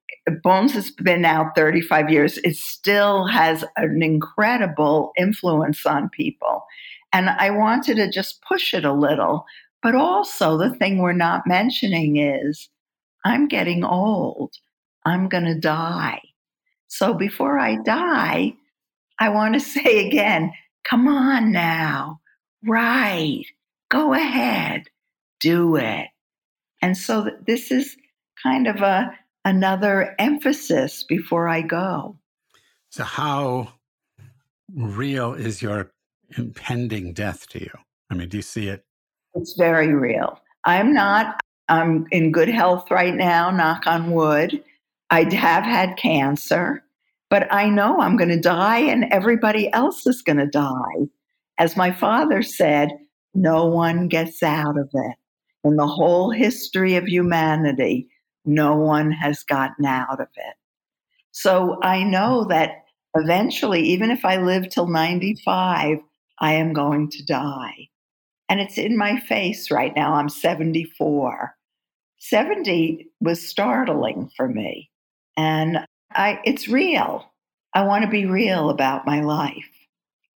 Bones 0.44 0.74
has 0.74 0.90
been 0.90 1.24
out 1.24 1.56
35 1.56 2.10
years. 2.10 2.38
It 2.40 2.56
still 2.56 3.28
has 3.28 3.64
an 3.78 4.02
incredible 4.02 5.12
influence 5.18 5.86
on 5.86 6.10
people. 6.10 6.64
And 7.16 7.30
I 7.30 7.50
wanted 7.50 7.96
to 7.96 8.12
just 8.12 8.42
push 8.42 8.74
it 8.74 8.84
a 8.84 8.92
little. 8.92 9.46
But 9.82 9.96
also, 9.96 10.58
the 10.58 10.76
thing 10.76 10.98
we're 10.98 11.14
not 11.14 11.48
mentioning 11.48 12.18
is 12.18 12.68
I'm 13.24 13.48
getting 13.48 13.86
old. 13.86 14.52
I'm 15.06 15.30
going 15.30 15.46
to 15.46 15.58
die. 15.58 16.20
So 16.90 17.14
before 17.14 17.58
I 17.58 17.78
die, 17.78 18.56
I 19.18 19.30
want 19.30 19.54
to 19.54 19.60
say 19.62 20.06
again, 20.06 20.52
come 20.84 21.08
on 21.08 21.54
now, 21.54 22.20
write, 22.66 23.46
go 23.90 24.14
ahead, 24.14 24.84
do 25.40 25.78
it. 25.78 26.08
And 26.82 26.98
so 26.98 27.30
this 27.48 27.72
is 27.72 27.96
kind 28.44 28.68
of 28.68 28.82
a 28.82 29.18
another 29.46 30.16
emphasis 30.20 31.04
before 31.04 31.48
I 31.48 31.62
go. 31.62 32.18
So 32.90 33.06
how 33.06 33.72
real 34.76 35.34
is 35.34 35.62
your 35.62 35.95
impending 36.38 37.14
death 37.14 37.48
to 37.50 37.62
you? 37.62 37.72
I 38.10 38.16
mean, 38.16 38.30
do 38.30 38.38
you 38.38 38.44
see 38.44 38.68
it? 38.68 38.86
It's 39.34 39.56
very 39.58 39.94
real. 39.94 40.40
I'm 40.66 40.94
not 40.94 41.42
I'm 41.68 42.06
in 42.12 42.32
good 42.32 42.50
health 42.50 42.92
right 42.92 43.16
now, 43.16 43.50
knock 43.50 43.88
on 43.88 44.12
wood. 44.12 44.64
I 45.10 45.24
have 45.34 45.64
had 45.64 45.98
cancer, 45.98 46.84
but 47.30 47.52
I 47.52 47.70
know 47.70 48.00
I'm 48.00 48.18
going 48.18 48.30
to 48.30 48.40
die 48.40 48.80
and 48.80 49.06
everybody 49.12 49.72
else 49.74 50.06
is 50.06 50.22
going 50.22 50.38
to 50.38 50.48
die. 50.48 51.08
As 51.58 51.78
my 51.78 51.92
father 51.92 52.44
said, 52.44 52.90
no 53.34 53.66
one 53.66 54.08
gets 54.08 54.44
out 54.44 54.78
of 54.78 54.90
it. 54.94 55.16
In 55.64 55.76
the 55.76 55.88
whole 55.88 56.30
history 56.30 56.96
of 56.96 57.08
humanity, 57.08 58.08
no 58.46 58.76
one 58.76 59.12
has 59.12 59.44
gotten 59.44 59.86
out 59.86 60.22
of 60.22 60.28
it. 60.36 60.56
So 61.32 61.80
I 61.82 62.04
know 62.04 62.46
that 62.46 62.84
eventually, 63.16 63.82
even 63.82 64.12
if 64.12 64.24
I 64.24 64.38
live 64.38 64.70
till 64.70 64.88
95, 64.88 65.98
I 66.40 66.54
am 66.54 66.74
going 66.74 67.10
to 67.12 67.26
die. 67.26 67.90
And 68.50 68.60
it's 68.60 68.78
in 68.78 68.98
my 68.98 69.20
face 69.20 69.72
right 69.72 69.96
now. 69.96 70.14
I'm 70.14 70.30
74. 70.30 71.56
70 72.20 73.08
was 73.20 73.48
startling 73.48 74.30
for 74.36 74.48
me. 74.48 74.90
And 75.38 75.86
I 76.12 76.40
it's 76.46 76.68
real. 76.68 77.32
I 77.74 77.84
want 77.84 78.06
to 78.06 78.10
be 78.10 78.26
real 78.26 78.70
about 78.70 79.06
my 79.06 79.22
life. 79.22 79.70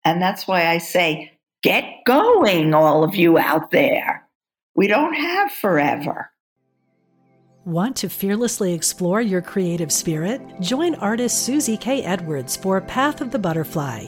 And 0.04 0.22
that's 0.22 0.48
why 0.48 0.68
I 0.68 0.78
say, 0.78 1.32
get 1.64 1.86
going, 2.06 2.74
all 2.74 3.04
of 3.04 3.16
you 3.16 3.38
out 3.38 3.72
there. 3.72 4.28
We 4.76 4.88
don't 4.88 5.14
have 5.14 5.52
forever. 5.52 6.32
Want 7.66 7.96
to 7.98 8.10
fearlessly 8.10 8.74
explore 8.74 9.22
your 9.22 9.42
creative 9.42 9.92
spirit? 9.92 10.42
Join 10.60 10.96
artist 10.96 11.46
Susie 11.46 11.78
K. 11.78 12.04
Edwards 12.04 12.56
for 12.56 12.80
Path 12.82 13.22
of 13.22 13.32
the 13.32 13.40
Butterfly, 13.40 14.08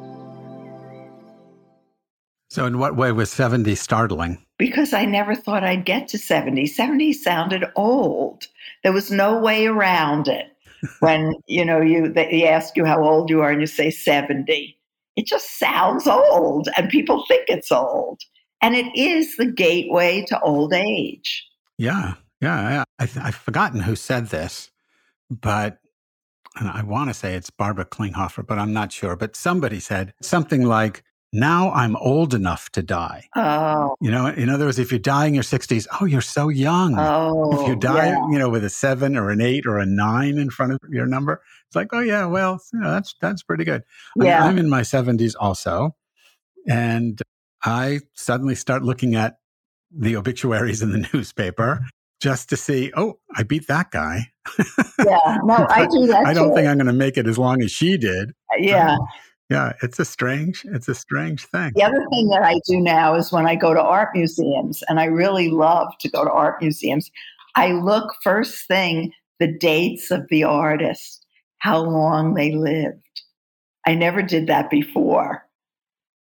So, 2.51 2.65
in 2.65 2.79
what 2.79 2.97
way 2.97 3.13
was 3.13 3.31
70 3.31 3.75
startling? 3.75 4.45
Because 4.57 4.91
I 4.91 5.05
never 5.05 5.35
thought 5.35 5.63
I'd 5.63 5.85
get 5.85 6.09
to 6.09 6.17
70. 6.17 6.65
70 6.65 7.13
sounded 7.13 7.63
old. 7.77 8.47
There 8.83 8.91
was 8.91 9.09
no 9.09 9.39
way 9.39 9.67
around 9.67 10.27
it. 10.27 10.47
when 10.99 11.33
you 11.47 11.63
know 11.63 11.79
you 11.79 12.11
they 12.11 12.45
ask 12.45 12.75
you 12.75 12.83
how 12.83 13.01
old 13.01 13.29
you 13.29 13.39
are 13.39 13.51
and 13.51 13.61
you 13.61 13.67
say 13.67 13.89
70, 13.89 14.77
it 15.15 15.25
just 15.25 15.59
sounds 15.59 16.07
old, 16.07 16.67
and 16.75 16.89
people 16.89 17.23
think 17.25 17.45
it's 17.47 17.71
old, 17.71 18.19
and 18.61 18.75
it 18.75 18.93
is 18.97 19.37
the 19.37 19.45
gateway 19.45 20.25
to 20.27 20.37
old 20.41 20.73
age. 20.73 21.47
Yeah, 21.77 22.15
yeah. 22.41 22.83
I, 22.99 23.05
have 23.05 23.35
forgotten 23.35 23.79
who 23.79 23.95
said 23.95 24.27
this, 24.27 24.71
but 25.29 25.77
I 26.59 26.83
want 26.83 27.09
to 27.11 27.13
say 27.13 27.35
it's 27.35 27.49
Barbara 27.49 27.85
Klinghoffer, 27.85 28.45
but 28.45 28.59
I'm 28.59 28.73
not 28.73 28.91
sure. 28.91 29.15
But 29.15 29.37
somebody 29.37 29.79
said 29.79 30.13
something 30.21 30.65
like, 30.65 31.03
now 31.33 31.71
I'm 31.71 31.95
old 31.95 32.33
enough 32.33 32.69
to 32.71 32.83
die. 32.83 33.29
Oh. 33.35 33.95
You 34.01 34.11
know, 34.11 34.27
in 34.27 34.49
other 34.49 34.65
words, 34.65 34.79
if 34.79 34.91
you 34.91 34.99
die 34.99 35.27
in 35.27 35.33
your 35.33 35.43
60s, 35.43 35.87
oh, 35.99 36.05
you're 36.05 36.21
so 36.21 36.49
young. 36.49 36.95
Oh. 36.97 37.61
If 37.61 37.67
you 37.67 37.75
die, 37.75 38.07
yeah. 38.07 38.27
you 38.29 38.37
know, 38.37 38.49
with 38.49 38.65
a 38.65 38.69
seven 38.69 39.15
or 39.15 39.29
an 39.29 39.39
eight 39.39 39.65
or 39.65 39.77
a 39.77 39.85
nine 39.85 40.37
in 40.37 40.49
front 40.49 40.73
of 40.73 40.79
your 40.89 41.05
number, 41.05 41.41
it's 41.67 41.75
like, 41.75 41.87
oh, 41.93 42.01
yeah, 42.01 42.25
well, 42.25 42.61
you 42.73 42.79
know, 42.79 42.91
that's, 42.91 43.15
that's 43.21 43.43
pretty 43.43 43.63
good. 43.63 43.83
Yeah. 44.17 44.43
I 44.43 44.47
I'm 44.47 44.57
in 44.57 44.69
my 44.69 44.81
70s 44.81 45.35
also. 45.39 45.95
And 46.67 47.21
I 47.63 47.99
suddenly 48.13 48.55
start 48.55 48.83
looking 48.83 49.15
at 49.15 49.37
the 49.89 50.17
obituaries 50.17 50.81
in 50.81 50.91
the 50.91 51.07
newspaper 51.13 51.85
just 52.19 52.49
to 52.49 52.57
see, 52.57 52.91
oh, 52.95 53.19
I 53.35 53.43
beat 53.43 53.67
that 53.67 53.91
guy. 53.91 54.31
yeah, 54.99 55.37
no, 55.43 55.65
I 55.69 55.87
do 55.87 56.07
that. 56.07 56.25
I 56.25 56.33
don't 56.33 56.49
too. 56.49 56.55
think 56.55 56.67
I'm 56.67 56.77
going 56.77 56.87
to 56.87 56.93
make 56.93 57.17
it 57.17 57.27
as 57.27 57.37
long 57.37 57.61
as 57.63 57.71
she 57.71 57.97
did. 57.97 58.33
Yeah. 58.57 58.93
Um, 58.93 58.99
yeah, 59.51 59.73
it's 59.83 59.99
a 59.99 60.05
strange, 60.05 60.63
it's 60.69 60.87
a 60.87 60.95
strange 60.95 61.45
thing. 61.45 61.73
The 61.75 61.83
other 61.83 62.05
thing 62.09 62.29
that 62.29 62.41
I 62.41 62.61
do 62.65 62.79
now 62.79 63.15
is 63.15 63.33
when 63.33 63.45
I 63.45 63.55
go 63.55 63.73
to 63.73 63.81
art 63.81 64.11
museums, 64.13 64.81
and 64.87 64.97
I 64.97 65.05
really 65.05 65.49
love 65.49 65.89
to 65.99 66.09
go 66.09 66.23
to 66.23 66.31
art 66.31 66.61
museums, 66.61 67.11
I 67.55 67.73
look 67.73 68.15
first 68.23 68.65
thing 68.65 69.11
the 69.41 69.51
dates 69.51 70.09
of 70.09 70.25
the 70.29 70.45
artist, 70.45 71.25
how 71.57 71.81
long 71.81 72.33
they 72.33 72.53
lived. 72.53 73.01
I 73.85 73.93
never 73.93 74.21
did 74.21 74.47
that 74.47 74.69
before. 74.69 75.45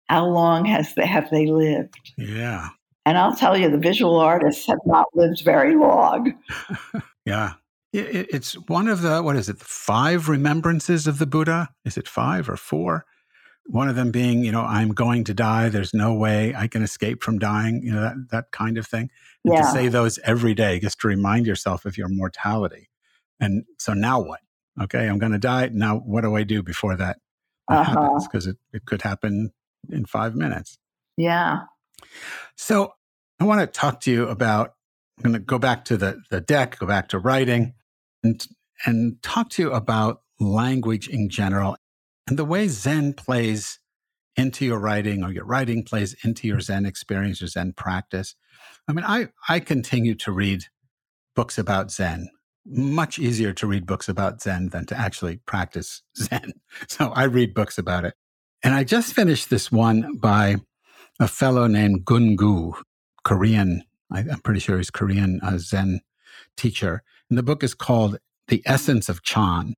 How 0.10 0.26
long 0.26 0.66
has 0.66 0.94
they, 0.96 1.06
have 1.06 1.30
they 1.30 1.46
lived? 1.46 2.12
Yeah. 2.18 2.70
And 3.06 3.18
I'll 3.18 3.38
tell 3.38 3.56
you, 3.56 3.70
the 3.70 3.78
visual 3.78 4.20
artists 4.20 4.68
have 4.68 4.80
not 4.86 5.06
lived 5.14 5.44
very 5.46 5.78
long. 5.78 6.34
yeah. 7.26 7.54
It's 7.94 8.54
one 8.68 8.90
of 8.90 9.02
the, 9.02 9.22
what 9.22 9.38
is 9.38 9.48
it, 9.48 9.60
five 9.60 10.28
remembrances 10.28 11.08
of 11.08 11.20
the 11.20 11.28
Buddha? 11.28 11.70
Is 11.86 11.98
it 11.98 12.08
five 12.10 12.50
or 12.50 12.58
four? 12.58 13.06
One 13.68 13.88
of 13.90 13.96
them 13.96 14.12
being, 14.12 14.44
you 14.44 14.52
know, 14.52 14.62
I'm 14.62 14.90
going 14.90 15.24
to 15.26 15.34
die. 15.34 15.70
There's 15.70 15.94
no 15.94 16.14
way 16.14 16.54
I 16.56 16.68
can 16.68 16.84
escape 16.84 17.24
from 17.24 17.40
dying, 17.40 17.82
you 17.84 17.94
know, 17.94 18.02
that, 18.02 18.16
that 18.32 18.52
kind 18.52 18.78
of 18.78 18.86
thing. 18.86 19.10
And 19.46 19.54
Yeah. 19.54 19.62
to 19.62 19.68
say 19.72 19.88
those 19.88 20.20
every 20.20 20.54
day, 20.54 20.80
just 20.80 21.00
to 21.02 21.08
remind 21.08 21.46
yourself 21.48 21.86
of 21.86 21.98
your 21.98 22.10
mortality. 22.10 22.90
And 23.40 23.64
so 23.80 23.94
now 23.94 24.20
what? 24.20 24.42
Okay, 24.82 25.08
I'm 25.08 25.18
going 25.20 25.32
to 25.32 25.38
die. 25.40 25.70
Now, 25.72 25.98
what 25.98 26.22
do 26.22 26.36
I 26.36 26.44
do 26.44 26.62
before 26.64 26.96
that 26.98 27.18
Uh-huh. 27.70 27.84
happens? 27.84 28.28
Because 28.28 28.48
it, 28.48 28.58
it 28.74 28.86
could 28.86 29.02
happen 29.02 29.52
in 29.90 30.06
five 30.06 30.36
minutes. 30.36 30.78
Yeah. 31.16 31.62
So 32.56 32.94
I 33.40 33.46
want 33.46 33.62
to 33.62 33.68
talk 33.68 34.02
to 34.02 34.12
you 34.12 34.28
about. 34.28 34.74
I'm 35.20 35.24
going 35.24 35.34
to 35.34 35.40
go 35.40 35.60
back 35.60 35.86
to 35.86 35.96
the 35.98 36.22
the 36.32 36.42
deck, 36.42 36.80
go 36.80 36.88
back 36.88 37.08
to 37.10 37.20
writing, 37.20 37.74
and 38.24 38.46
and 38.86 39.22
talk 39.22 39.50
to 39.52 39.62
you 39.62 39.72
about 39.72 40.22
language 40.40 41.08
in 41.08 41.30
general 41.30 41.78
and 42.28 42.38
the 42.38 42.46
way 42.46 42.68
Zen 42.68 43.14
plays 43.14 43.80
into 44.36 44.66
your 44.66 44.80
writing, 44.80 45.24
or 45.24 45.32
your 45.32 45.46
writing 45.46 45.84
plays 45.84 46.16
into 46.24 46.48
your 46.48 46.60
Zen 46.60 46.86
experience, 46.86 47.42
your 47.42 47.48
Zen 47.48 47.74
practice. 47.74 48.36
I 48.88 48.94
mean, 48.94 49.06
I 49.06 49.28
I 49.48 49.60
continue 49.60 50.16
to 50.16 50.32
read 50.32 50.66
books 51.36 51.58
about 51.58 51.92
Zen. 51.92 52.30
Much 52.66 53.20
easier 53.20 53.54
to 53.54 53.68
read 53.68 53.86
books 53.86 54.08
about 54.08 54.42
Zen 54.42 54.70
than 54.70 54.86
to 54.88 54.98
actually 54.98 55.38
practice 55.46 56.02
Zen. 56.18 56.54
So 56.88 57.10
I 57.10 57.24
read 57.24 57.54
books 57.54 57.78
about 57.78 58.06
it. 58.06 58.16
And 58.64 58.74
I 58.74 58.86
just 58.86 59.14
finished 59.14 59.50
this 59.50 59.72
one 59.72 60.18
by 60.18 60.56
a 61.20 61.28
fellow 61.28 61.68
named 61.68 62.06
Guo 62.06 62.36
Gu, 62.36 62.74
Korean, 63.24 63.84
I, 64.12 64.20
I'm 64.20 64.40
pretty 64.40 64.60
sure 64.60 64.78
he's 64.78 64.92
Korean 64.92 65.40
uh, 65.42 65.58
Zen 65.58 66.02
teacher. 66.56 67.04
And 67.30 67.38
the 67.38 67.44
book 67.44 67.64
is 67.64 67.74
called 67.74 68.20
The 68.48 68.64
Essence 68.66 69.10
of 69.10 69.24
Chan. 69.24 69.76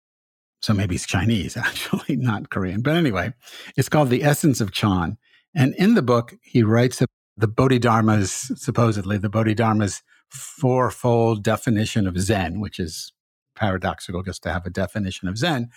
So 0.65 0.73
maybe 0.73 0.95
he's 0.95 1.05
Chinese, 1.05 1.55
actually, 1.57 2.15
not 2.15 2.49
Korean. 2.49 2.81
But 2.81 2.95
anyway, 2.95 3.33
it's 3.77 3.87
called 3.87 4.09
The 4.09 4.23
Essence 4.23 4.59
of 4.59 4.71
Chan. 4.71 5.19
And 5.53 5.75
in 5.75 5.93
the 5.93 6.01
book, 6.01 6.33
he 6.41 6.63
writes 6.63 7.01
of 7.01 7.07
the 7.37 7.47
Bodhidharma's, 7.47 8.51
supposedly 8.55 9.19
the 9.19 9.29
Bodhidharma's 9.29 10.01
fourfold 10.31 11.43
definition 11.43 12.07
of 12.07 12.17
Zen, 12.17 12.59
which 12.59 12.79
is 12.79 13.13
paradoxical 13.55 14.23
just 14.23 14.41
to 14.41 14.51
have 14.51 14.65
a 14.65 14.71
definition 14.71 15.27
of 15.27 15.37
Zen. 15.37 15.69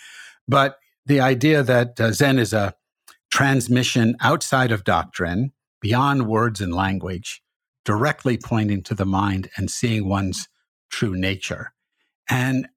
But 0.49 0.79
the 1.05 1.21
idea 1.21 1.63
that 1.63 2.01
uh, 2.01 2.13
Zen 2.13 2.39
is 2.39 2.55
a 2.55 2.73
transmission 3.31 4.17
outside 4.23 4.73
of 4.73 4.85
doctrine, 4.85 5.53
beyond 5.83 6.27
words 6.27 6.63
and 6.63 6.75
language, 6.75 7.43
directly 7.85 8.39
pointing 8.39 8.83
to 8.85 8.95
the 8.95 9.05
mind 9.05 9.51
and 9.55 9.71
seeing 9.71 10.09
one's 10.09 10.49
true 10.89 11.15
nature. 11.15 11.75
And, 12.31 12.69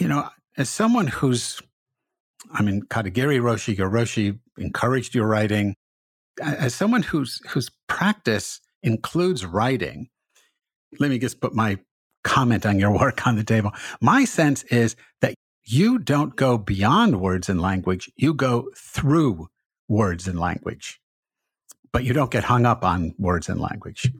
you 0.00 0.08
know, 0.08 0.30
as 0.56 0.68
someone 0.68 1.06
who's, 1.06 1.60
I 2.52 2.62
mean, 2.62 2.82
Katagiri 2.82 3.40
Roshi, 3.40 3.76
your 3.76 3.90
Roshi 3.90 4.38
encouraged 4.58 5.14
your 5.14 5.26
writing. 5.26 5.74
As 6.42 6.74
someone 6.74 7.02
whose 7.02 7.40
whose 7.48 7.70
practice 7.88 8.60
includes 8.82 9.44
writing, 9.44 10.08
let 10.98 11.10
me 11.10 11.18
just 11.18 11.40
put 11.40 11.54
my 11.54 11.78
comment 12.22 12.66
on 12.66 12.78
your 12.78 12.90
work 12.98 13.26
on 13.26 13.36
the 13.36 13.44
table. 13.44 13.72
My 14.00 14.24
sense 14.24 14.62
is 14.64 14.96
that 15.20 15.34
you 15.64 15.98
don't 15.98 16.36
go 16.36 16.58
beyond 16.58 17.20
words 17.20 17.48
and 17.48 17.60
language, 17.60 18.10
you 18.16 18.34
go 18.34 18.68
through 18.76 19.48
words 19.88 20.28
and 20.28 20.38
language, 20.38 21.00
but 21.92 22.04
you 22.04 22.12
don't 22.12 22.30
get 22.30 22.44
hung 22.44 22.66
up 22.66 22.84
on 22.84 23.14
words 23.18 23.48
and 23.48 23.60
language. 23.60 24.12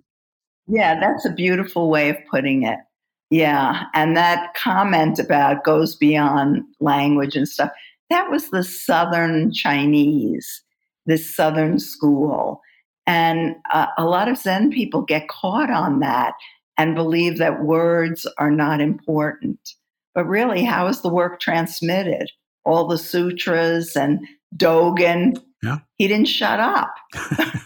Yeah, 0.66 0.98
that's 0.98 1.26
a 1.26 1.30
beautiful 1.30 1.90
way 1.90 2.08
of 2.08 2.16
putting 2.30 2.62
it. 2.62 2.78
Yeah. 3.34 3.86
And 3.94 4.16
that 4.16 4.54
comment 4.54 5.18
about 5.18 5.64
goes 5.64 5.96
beyond 5.96 6.62
language 6.78 7.34
and 7.34 7.48
stuff, 7.48 7.72
that 8.08 8.30
was 8.30 8.50
the 8.50 8.62
Southern 8.62 9.52
Chinese, 9.52 10.62
this 11.06 11.34
Southern 11.34 11.80
school. 11.80 12.60
And 13.08 13.56
uh, 13.72 13.88
a 13.98 14.04
lot 14.04 14.28
of 14.28 14.38
Zen 14.38 14.70
people 14.70 15.02
get 15.02 15.26
caught 15.26 15.68
on 15.68 15.98
that 15.98 16.34
and 16.78 16.94
believe 16.94 17.38
that 17.38 17.64
words 17.64 18.24
are 18.38 18.52
not 18.52 18.80
important. 18.80 19.58
But 20.14 20.26
really, 20.26 20.62
how 20.62 20.86
is 20.86 21.00
the 21.00 21.08
work 21.08 21.40
transmitted? 21.40 22.30
All 22.64 22.86
the 22.86 22.98
sutras 22.98 23.96
and 23.96 24.20
Dogen, 24.56 25.42
yeah. 25.60 25.78
he 25.98 26.06
didn't 26.06 26.28
shut 26.28 26.60
up. 26.60 26.94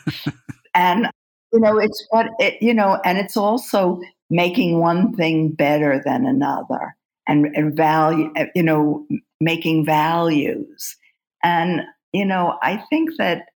and, 0.75 1.11
you 1.53 1.61
know, 1.61 1.77
it's 1.77 2.07
what, 2.09 2.29
it, 2.39 2.55
you 2.63 2.73
know, 2.73 2.99
and 3.05 3.19
it's 3.19 3.37
also 3.37 4.01
making 4.31 4.79
one 4.79 5.15
thing 5.15 5.51
better 5.51 6.03
than 6.05 6.27
another 6.27 6.97
and, 7.27 7.47
and 7.55 7.77
value, 7.77 8.31
uh, 8.37 8.47
you 8.55 8.63
know, 8.63 9.07
making 9.41 9.85
values. 9.85 10.97
And, 11.43 11.83
you 12.13 12.25
know, 12.25 12.59
I 12.63 12.83
think 12.91 13.11
that 13.19 13.47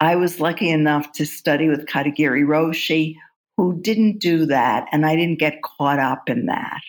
I 0.00 0.16
was 0.16 0.40
lucky 0.40 0.70
enough 0.70 1.12
to 1.12 1.26
study 1.26 1.68
with 1.68 1.86
Katagiri 1.86 2.44
Roshi, 2.44 3.16
who 3.56 3.80
didn't 3.80 4.18
do 4.18 4.46
that. 4.46 4.86
And 4.92 5.06
I 5.06 5.16
didn't 5.16 5.38
get 5.38 5.62
caught 5.62 5.98
up 5.98 6.28
in 6.28 6.46
that. 6.46 6.80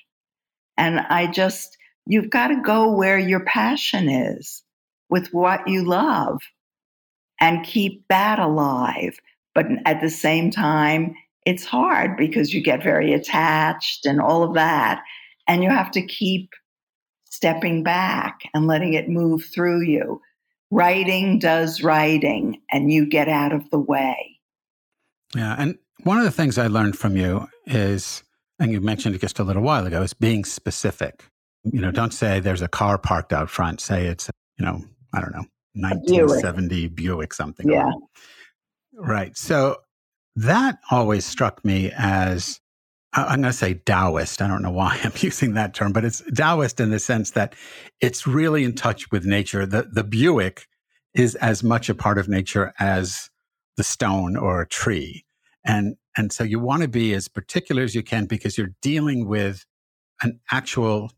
And 0.77 0.99
I 0.99 1.27
just, 1.27 1.77
you've 2.05 2.29
got 2.29 2.49
to 2.49 2.61
go 2.61 2.91
where 2.91 3.17
your 3.17 3.43
passion 3.45 4.09
is 4.09 4.63
with 5.09 5.33
what 5.33 5.67
you 5.67 5.83
love 5.83 6.41
and 7.39 7.65
keep 7.65 8.03
that 8.09 8.39
alive. 8.39 9.17
But 9.55 9.65
at 9.85 10.01
the 10.01 10.09
same 10.09 10.51
time, 10.51 11.15
it's 11.47 11.63
hard 11.63 12.17
because 12.17 12.53
you 12.53 12.61
get 12.61 12.83
very 12.83 13.13
attached 13.13 14.05
and 14.05 14.19
all 14.19 14.43
of 14.43 14.53
that. 14.55 15.01
And 15.47 15.63
you 15.63 15.69
have 15.69 15.91
to 15.91 16.05
keep 16.05 16.49
stepping 17.23 17.83
back 17.83 18.41
and 18.53 18.67
letting 18.67 18.93
it 18.95 19.07
move 19.07 19.45
through 19.45 19.83
you. 19.83 20.21
Writing 20.71 21.39
does 21.39 21.81
writing, 21.81 22.61
and 22.69 22.91
you 22.91 23.05
get 23.05 23.29
out 23.29 23.53
of 23.53 23.69
the 23.69 23.79
way. 23.79 24.39
Yeah. 25.33 25.55
And 25.57 25.77
one 26.03 26.17
of 26.17 26.25
the 26.25 26.31
things 26.31 26.57
I 26.57 26.67
learned 26.67 26.97
from 26.97 27.15
you 27.15 27.47
is, 27.65 28.23
and 28.59 28.73
you 28.73 28.81
mentioned 28.81 29.15
it 29.15 29.21
just 29.21 29.39
a 29.39 29.45
little 29.45 29.63
while 29.63 29.87
ago, 29.87 30.01
is 30.01 30.13
being 30.13 30.43
specific. 30.43 31.23
You 31.63 31.79
know, 31.79 31.91
don't 31.91 32.13
say 32.13 32.41
there's 32.41 32.61
a 32.61 32.67
car 32.67 32.97
parked 32.97 33.31
out 33.31 33.49
front. 33.49 33.79
Say 33.79 34.07
it's, 34.07 34.29
you 34.57 34.65
know, 34.65 34.83
I 35.13 35.21
don't 35.21 35.31
know, 35.31 35.45
1970 35.75 36.89
Buick, 36.89 36.95
Buick 36.95 37.33
something. 37.33 37.69
Yeah. 37.69 37.91
Right. 38.93 39.37
So 39.37 39.77
that 40.37 40.77
always 40.91 41.25
struck 41.25 41.65
me 41.65 41.91
as 41.97 42.59
I'm 43.13 43.41
going 43.41 43.51
to 43.51 43.53
say 43.53 43.73
Taoist. 43.73 44.41
I 44.41 44.47
don't 44.47 44.61
know 44.61 44.71
why 44.71 44.99
I'm 45.03 45.13
using 45.15 45.53
that 45.53 45.73
term, 45.73 45.91
but 45.91 46.05
it's 46.05 46.21
Taoist 46.35 46.79
in 46.79 46.91
the 46.91 46.99
sense 46.99 47.31
that 47.31 47.55
it's 48.01 48.27
really 48.27 48.63
in 48.63 48.75
touch 48.75 49.11
with 49.11 49.25
nature. 49.25 49.65
The, 49.65 49.89
the 49.91 50.03
Buick 50.03 50.67
is 51.15 51.33
as 51.35 51.63
much 51.63 51.89
a 51.89 51.95
part 51.95 52.19
of 52.19 52.29
nature 52.29 52.71
as 52.79 53.29
the 53.77 53.83
stone 53.83 54.37
or 54.37 54.61
a 54.61 54.67
tree. 54.67 55.25
And, 55.65 55.95
and 56.15 56.31
so 56.31 56.43
you 56.43 56.59
want 56.59 56.83
to 56.83 56.87
be 56.87 57.13
as 57.15 57.27
particular 57.27 57.81
as 57.81 57.95
you 57.95 58.03
can 58.03 58.25
because 58.25 58.57
you're 58.57 58.75
dealing 58.81 59.27
with 59.27 59.65
an 60.21 60.39
actual 60.51 61.11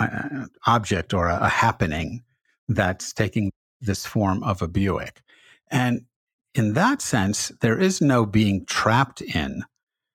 uh, 0.00 0.46
object 0.66 1.14
or 1.14 1.28
a, 1.28 1.38
a 1.42 1.48
happening 1.48 2.24
that's 2.68 3.12
taking 3.12 3.52
this 3.80 4.04
form 4.04 4.42
of 4.42 4.60
a 4.60 4.68
Buick. 4.68 5.22
And 5.70 6.06
in 6.54 6.74
that 6.74 7.00
sense, 7.00 7.48
there 7.60 7.78
is 7.78 8.00
no 8.00 8.26
being 8.26 8.64
trapped 8.66 9.20
in 9.20 9.64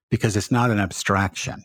because 0.10 0.36
it's 0.36 0.52
not 0.52 0.72
an 0.72 0.80
abstraction. 0.80 1.64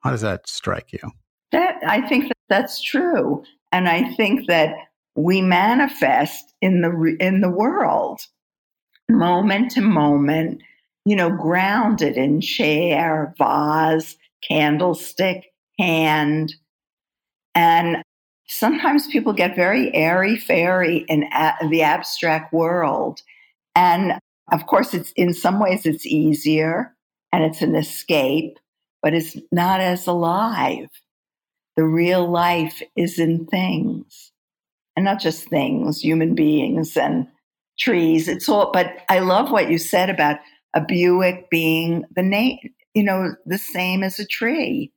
How 0.00 0.10
does 0.10 0.22
that 0.22 0.48
strike 0.48 0.92
you? 0.92 1.10
That 1.52 1.76
I 1.86 2.06
think 2.08 2.28
that 2.28 2.36
that's 2.48 2.82
true, 2.82 3.44
and 3.70 3.88
I 3.88 4.12
think 4.14 4.46
that 4.48 4.74
we 5.14 5.42
manifest 5.42 6.54
in 6.60 6.80
the 6.80 7.16
in 7.20 7.40
the 7.40 7.50
world, 7.50 8.22
moment 9.10 9.72
to 9.72 9.80
moment. 9.80 10.62
You 11.04 11.16
know, 11.16 11.30
grounded 11.30 12.16
in 12.16 12.40
chair, 12.40 13.34
vase, 13.36 14.16
candlestick, 14.48 15.52
hand, 15.78 16.54
and 17.54 18.02
sometimes 18.46 19.08
people 19.08 19.32
get 19.32 19.56
very 19.56 19.94
airy 19.94 20.36
fairy 20.36 20.98
in 21.08 21.24
a- 21.32 21.68
the 21.68 21.82
abstract 21.82 22.52
world 22.52 23.20
and 23.74 24.14
of 24.50 24.66
course, 24.66 24.92
it's 24.92 25.12
in 25.12 25.32
some 25.34 25.60
ways 25.60 25.86
it's 25.86 26.06
easier 26.06 26.94
and 27.32 27.44
it's 27.44 27.62
an 27.62 27.74
escape, 27.74 28.58
but 29.02 29.14
it's 29.14 29.36
not 29.50 29.80
as 29.80 30.06
alive. 30.06 30.88
The 31.76 31.84
real 31.84 32.30
life 32.30 32.82
is 32.96 33.18
in 33.18 33.46
things, 33.46 34.32
and 34.94 35.04
not 35.06 35.20
just 35.20 35.48
things, 35.48 36.00
human 36.00 36.34
beings 36.34 36.96
and 36.96 37.26
trees. 37.78 38.28
It's 38.28 38.48
all. 38.48 38.70
But 38.72 38.98
I 39.08 39.20
love 39.20 39.50
what 39.50 39.70
you 39.70 39.78
said 39.78 40.10
about 40.10 40.36
a 40.74 40.82
Buick 40.82 41.48
being 41.50 42.04
the 42.14 42.22
name, 42.22 42.58
you 42.94 43.02
know, 43.02 43.34
the 43.46 43.58
same 43.58 44.02
as 44.02 44.18
a 44.18 44.26
tree. 44.26 44.92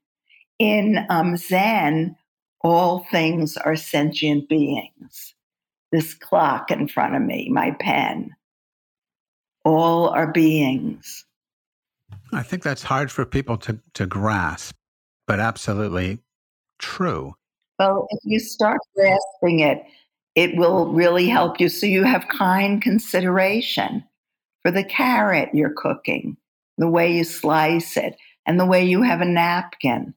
In 0.59 1.05
um, 1.09 1.37
Zen, 1.37 2.15
all 2.61 3.05
things 3.11 3.57
are 3.57 3.75
sentient 3.75 4.49
beings. 4.49 5.33
This 5.91 6.13
clock 6.13 6.71
in 6.71 6.87
front 6.87 7.15
of 7.15 7.21
me, 7.21 7.49
my 7.49 7.71
pen, 7.79 8.31
all 9.65 10.09
are 10.09 10.31
beings. 10.31 11.25
I 12.31 12.43
think 12.43 12.63
that's 12.63 12.83
hard 12.83 13.11
for 13.11 13.25
people 13.25 13.57
to, 13.59 13.79
to 13.95 14.05
grasp, 14.05 14.75
but 15.27 15.39
absolutely 15.39 16.19
true. 16.79 17.35
Well, 17.79 18.07
if 18.11 18.19
you 18.23 18.39
start 18.39 18.79
grasping 18.95 19.59
it, 19.59 19.83
it 20.35 20.55
will 20.55 20.93
really 20.93 21.27
help 21.27 21.59
you. 21.59 21.67
So 21.69 21.85
you 21.85 22.03
have 22.03 22.27
kind 22.27 22.81
consideration 22.81 24.03
for 24.61 24.71
the 24.71 24.83
carrot 24.83 25.49
you're 25.53 25.73
cooking, 25.75 26.37
the 26.77 26.87
way 26.87 27.13
you 27.13 27.23
slice 27.23 27.97
it, 27.97 28.17
and 28.45 28.59
the 28.59 28.65
way 28.65 28.85
you 28.85 29.01
have 29.01 29.21
a 29.21 29.25
napkin. 29.25 30.13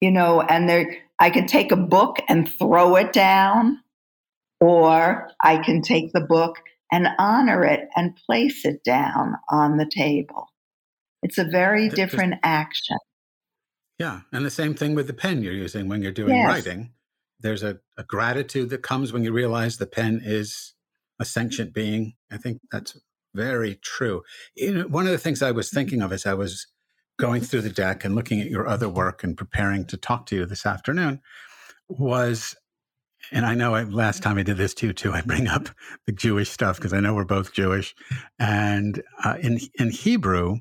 You 0.00 0.10
know, 0.10 0.40
and 0.40 0.68
there, 0.68 0.96
I 1.18 1.30
can 1.30 1.46
take 1.46 1.72
a 1.72 1.76
book 1.76 2.18
and 2.28 2.48
throw 2.48 2.96
it 2.96 3.12
down, 3.12 3.80
or 4.60 5.30
I 5.40 5.58
can 5.58 5.82
take 5.82 6.12
the 6.12 6.20
book 6.20 6.60
and 6.90 7.08
honor 7.18 7.64
it 7.64 7.88
and 7.96 8.16
place 8.26 8.64
it 8.64 8.82
down 8.84 9.34
on 9.48 9.76
the 9.76 9.88
table. 9.88 10.46
It's 11.22 11.38
a 11.38 11.44
very 11.44 11.88
different 11.88 12.34
action. 12.42 12.98
Yeah. 13.98 14.20
And 14.32 14.44
the 14.44 14.50
same 14.50 14.74
thing 14.74 14.94
with 14.94 15.06
the 15.06 15.12
pen 15.12 15.42
you're 15.42 15.52
using 15.52 15.88
when 15.88 16.02
you're 16.02 16.12
doing 16.12 16.34
yes. 16.34 16.48
writing. 16.48 16.92
There's 17.38 17.62
a, 17.62 17.78
a, 17.98 18.04
gratitude 18.04 18.70
that 18.70 18.82
comes 18.82 19.12
when 19.12 19.24
you 19.24 19.32
realize 19.32 19.76
the 19.76 19.86
pen 19.86 20.20
is 20.24 20.74
a 21.18 21.24
sentient 21.24 21.74
being. 21.74 22.14
I 22.30 22.38
think 22.38 22.60
that's 22.72 22.98
very 23.34 23.76
true. 23.76 24.22
You 24.54 24.74
know, 24.74 24.82
one 24.84 25.06
of 25.06 25.12
the 25.12 25.18
things 25.18 25.42
I 25.42 25.50
was 25.50 25.68
mm-hmm. 25.68 25.76
thinking 25.76 26.02
of 26.02 26.12
as 26.12 26.26
I 26.26 26.34
was 26.34 26.66
going 27.18 27.42
through 27.42 27.60
the 27.60 27.70
deck 27.70 28.04
and 28.04 28.14
looking 28.14 28.40
at 28.40 28.48
your 28.48 28.66
other 28.66 28.88
work 28.88 29.22
and 29.22 29.36
preparing 29.36 29.84
to 29.84 29.96
talk 29.96 30.24
to 30.26 30.36
you 30.36 30.46
this 30.46 30.64
afternoon 30.64 31.20
was 31.88 32.56
and 33.32 33.46
I 33.46 33.54
know 33.54 33.74
I, 33.74 33.84
last 33.84 34.22
time 34.22 34.38
I 34.38 34.42
did 34.42 34.56
this 34.56 34.74
too, 34.74 34.92
too, 34.92 35.12
I 35.12 35.20
bring 35.22 35.48
up 35.48 35.68
the 36.06 36.12
Jewish 36.12 36.50
stuff 36.50 36.76
because 36.76 36.92
I 36.92 37.00
know 37.00 37.14
we're 37.14 37.24
both 37.24 37.52
Jewish. 37.52 37.94
And 38.38 39.02
uh, 39.24 39.36
in 39.40 39.60
in 39.78 39.90
Hebrew, 39.90 40.58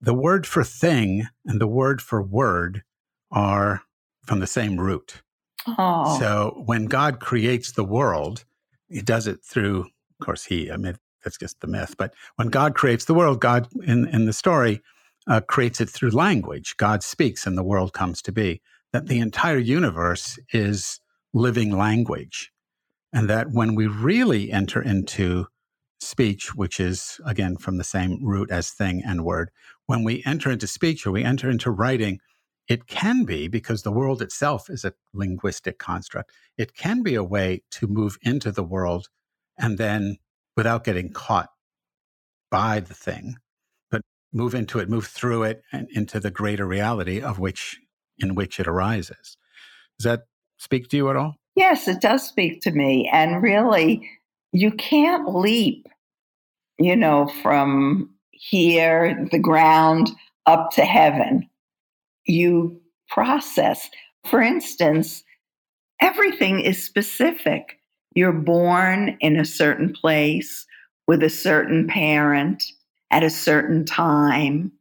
the 0.00 0.14
word 0.14 0.46
for 0.46 0.64
thing 0.64 1.26
and 1.46 1.60
the 1.60 1.66
word 1.66 2.02
for 2.02 2.22
word 2.22 2.82
are 3.30 3.82
from 4.26 4.40
the 4.40 4.46
same 4.46 4.78
root. 4.78 5.22
Oh. 5.66 6.18
So 6.18 6.62
when 6.66 6.86
God 6.86 7.20
creates 7.20 7.72
the 7.72 7.84
world, 7.84 8.44
He 8.88 9.00
does 9.00 9.26
it 9.26 9.44
through, 9.44 9.80
of 9.82 10.26
course, 10.26 10.44
He. 10.44 10.70
I 10.70 10.76
mean, 10.76 10.96
that's 11.24 11.38
just 11.38 11.60
the 11.60 11.66
myth. 11.66 11.94
But 11.96 12.14
when 12.36 12.48
God 12.48 12.74
creates 12.74 13.04
the 13.04 13.14
world, 13.14 13.40
God 13.40 13.68
in 13.84 14.08
in 14.08 14.26
the 14.26 14.32
story 14.32 14.82
uh, 15.28 15.40
creates 15.40 15.80
it 15.80 15.88
through 15.88 16.10
language. 16.10 16.76
God 16.76 17.02
speaks, 17.02 17.46
and 17.46 17.56
the 17.56 17.62
world 17.62 17.92
comes 17.92 18.22
to 18.22 18.32
be. 18.32 18.60
That 18.92 19.06
the 19.06 19.20
entire 19.20 19.58
universe 19.58 20.38
is 20.52 21.00
living 21.32 21.76
language. 21.76 22.52
And 23.12 23.28
that 23.28 23.48
when 23.50 23.74
we 23.74 23.86
really 23.86 24.50
enter 24.50 24.80
into 24.80 25.46
speech, 26.00 26.54
which 26.54 26.80
is 26.80 27.20
again 27.24 27.56
from 27.56 27.78
the 27.78 27.84
same 27.84 28.18
root 28.24 28.50
as 28.50 28.70
thing 28.70 29.02
and 29.04 29.24
word, 29.24 29.50
when 29.86 30.02
we 30.02 30.22
enter 30.24 30.50
into 30.50 30.66
speech 30.66 31.06
or 31.06 31.12
we 31.12 31.24
enter 31.24 31.50
into 31.50 31.70
writing, 31.70 32.18
it 32.68 32.86
can 32.86 33.24
be 33.24 33.48
because 33.48 33.82
the 33.82 33.92
world 33.92 34.22
itself 34.22 34.70
is 34.70 34.84
a 34.84 34.94
linguistic 35.12 35.78
construct. 35.78 36.30
It 36.56 36.74
can 36.74 37.02
be 37.02 37.14
a 37.14 37.24
way 37.24 37.62
to 37.72 37.86
move 37.86 38.16
into 38.22 38.50
the 38.50 38.62
world 38.62 39.08
and 39.58 39.78
then 39.78 40.16
without 40.56 40.84
getting 40.84 41.12
caught 41.12 41.50
by 42.50 42.80
the 42.80 42.94
thing, 42.94 43.36
but 43.90 44.02
move 44.32 44.54
into 44.54 44.78
it, 44.78 44.88
move 44.88 45.06
through 45.06 45.42
it 45.42 45.62
and 45.72 45.88
into 45.90 46.20
the 46.20 46.30
greater 46.30 46.66
reality 46.66 47.20
of 47.20 47.38
which 47.38 47.78
in 48.18 48.34
which 48.34 48.60
it 48.60 48.68
arises. 48.68 49.36
Does 49.98 50.04
that 50.04 50.22
speak 50.62 50.88
to 50.88 50.96
you 50.96 51.10
at 51.10 51.16
all? 51.16 51.36
Yes, 51.56 51.88
it 51.88 52.00
does 52.00 52.26
speak 52.26 52.60
to 52.62 52.70
me. 52.70 53.10
And 53.12 53.42
really, 53.42 54.08
you 54.52 54.70
can't 54.70 55.34
leap, 55.34 55.86
you 56.78 56.96
know, 56.96 57.28
from 57.42 58.08
here, 58.30 59.28
the 59.30 59.38
ground, 59.38 60.10
up 60.46 60.70
to 60.72 60.84
heaven. 60.84 61.48
You 62.26 62.80
process. 63.08 63.90
For 64.24 64.40
instance, 64.40 65.22
everything 66.00 66.60
is 66.60 66.82
specific. 66.82 67.78
You're 68.14 68.32
born 68.32 69.16
in 69.20 69.36
a 69.36 69.44
certain 69.44 69.92
place 69.92 70.66
with 71.06 71.22
a 71.22 71.30
certain 71.30 71.86
parent 71.86 72.62
at 73.10 73.24
a 73.24 73.30
certain 73.30 73.84
time. 73.84 74.72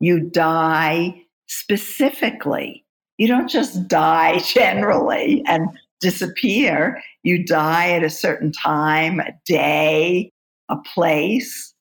You 0.00 0.20
die 0.20 1.22
specifically. 1.46 2.84
You 3.18 3.28
don't 3.28 3.50
just 3.50 3.86
die 3.88 4.38
generally 4.44 5.42
and 5.46 5.68
disappear. 6.00 7.02
You 7.22 7.44
die 7.44 7.90
at 7.90 8.04
a 8.04 8.10
certain 8.10 8.52
time, 8.52 9.20
a 9.20 9.32
day, 9.44 10.32
a 10.68 10.76
place, 10.76 11.74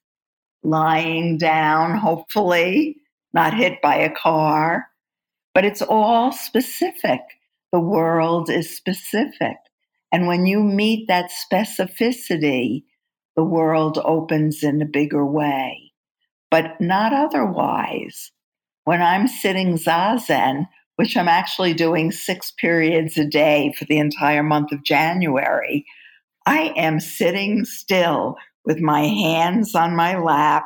lying 0.64 1.38
down, 1.38 1.98
hopefully, 1.98 2.98
not 3.34 3.54
hit 3.54 3.82
by 3.82 3.96
a 3.96 4.14
car. 4.14 4.88
But 5.54 5.66
it's 5.66 5.82
all 5.82 6.32
specific. 6.32 7.22
The 7.72 7.80
world 7.80 8.50
is 8.50 8.76
specific. 8.76 9.58
And 10.12 10.28
when 10.28 10.46
you 10.46 10.64
meet 10.64 11.08
that 11.08 11.32
specificity, 11.32 12.84
the 13.36 13.44
world 13.44 14.00
opens 14.04 14.64
in 14.64 14.82
a 14.82 14.86
bigger 14.86 15.26
way, 15.26 15.92
but 16.50 16.80
not 16.80 17.14
otherwise. 17.14 18.32
When 18.86 19.02
I'm 19.02 19.28
sitting 19.28 19.76
zazen, 19.76 20.68
which 20.98 21.16
I'm 21.16 21.28
actually 21.28 21.74
doing 21.74 22.12
six 22.12 22.52
periods 22.52 23.18
a 23.18 23.26
day 23.26 23.74
for 23.78 23.86
the 23.86 24.00
entire 24.00 24.44
month 24.44 24.72
of 24.72 24.84
January, 24.84 25.86
I 26.46 26.74
am 26.76 27.00
sitting 27.00 27.66
still 27.66 28.36
with 28.66 28.80
my 28.80 29.02
hands 29.02 29.76
on 29.76 29.96
my 29.96 30.18
lap 30.18 30.66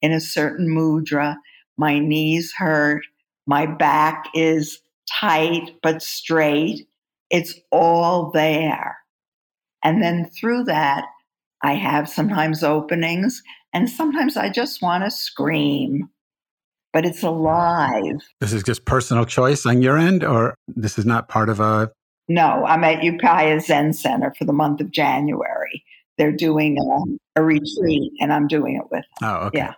in 0.00 0.12
a 0.12 0.20
certain 0.20 0.68
mudra. 0.68 1.36
My 1.76 1.98
knees 1.98 2.52
hurt. 2.56 3.04
My 3.46 3.66
back 3.66 4.26
is 4.34 4.80
tight 5.10 5.72
but 5.82 6.02
straight. 6.02 6.86
It's 7.30 7.54
all 7.70 8.30
there. 8.30 8.96
And 9.82 10.02
then 10.02 10.30
through 10.30 10.64
that, 10.64 11.04
I 11.62 11.74
have 11.74 12.08
sometimes 12.08 12.62
openings, 12.62 13.42
and 13.72 13.88
sometimes 13.88 14.36
I 14.36 14.50
just 14.50 14.82
want 14.82 15.04
to 15.04 15.10
scream 15.10 16.08
but 16.94 17.04
it's 17.04 17.24
alive. 17.24 18.22
This 18.40 18.52
is 18.52 18.62
just 18.62 18.86
personal 18.86 19.26
choice 19.26 19.66
on 19.66 19.82
your 19.82 19.98
end, 19.98 20.24
or 20.24 20.54
this 20.68 20.96
is 20.96 21.04
not 21.04 21.28
part 21.28 21.50
of 21.50 21.60
a. 21.60 21.90
No, 22.28 22.64
I'm 22.64 22.84
at 22.84 23.00
Upaya 23.00 23.60
Zen 23.60 23.92
Center 23.92 24.32
for 24.38 24.46
the 24.46 24.52
month 24.54 24.80
of 24.80 24.90
January. 24.90 25.84
They're 26.16 26.32
doing 26.32 26.78
a, 26.78 27.40
a 27.40 27.44
retreat, 27.44 28.12
and 28.20 28.32
I'm 28.32 28.46
doing 28.46 28.76
it 28.76 28.90
with. 28.90 29.04
Them. 29.20 29.28
Oh, 29.28 29.46
okay. 29.48 29.58
Yeah. 29.58 29.74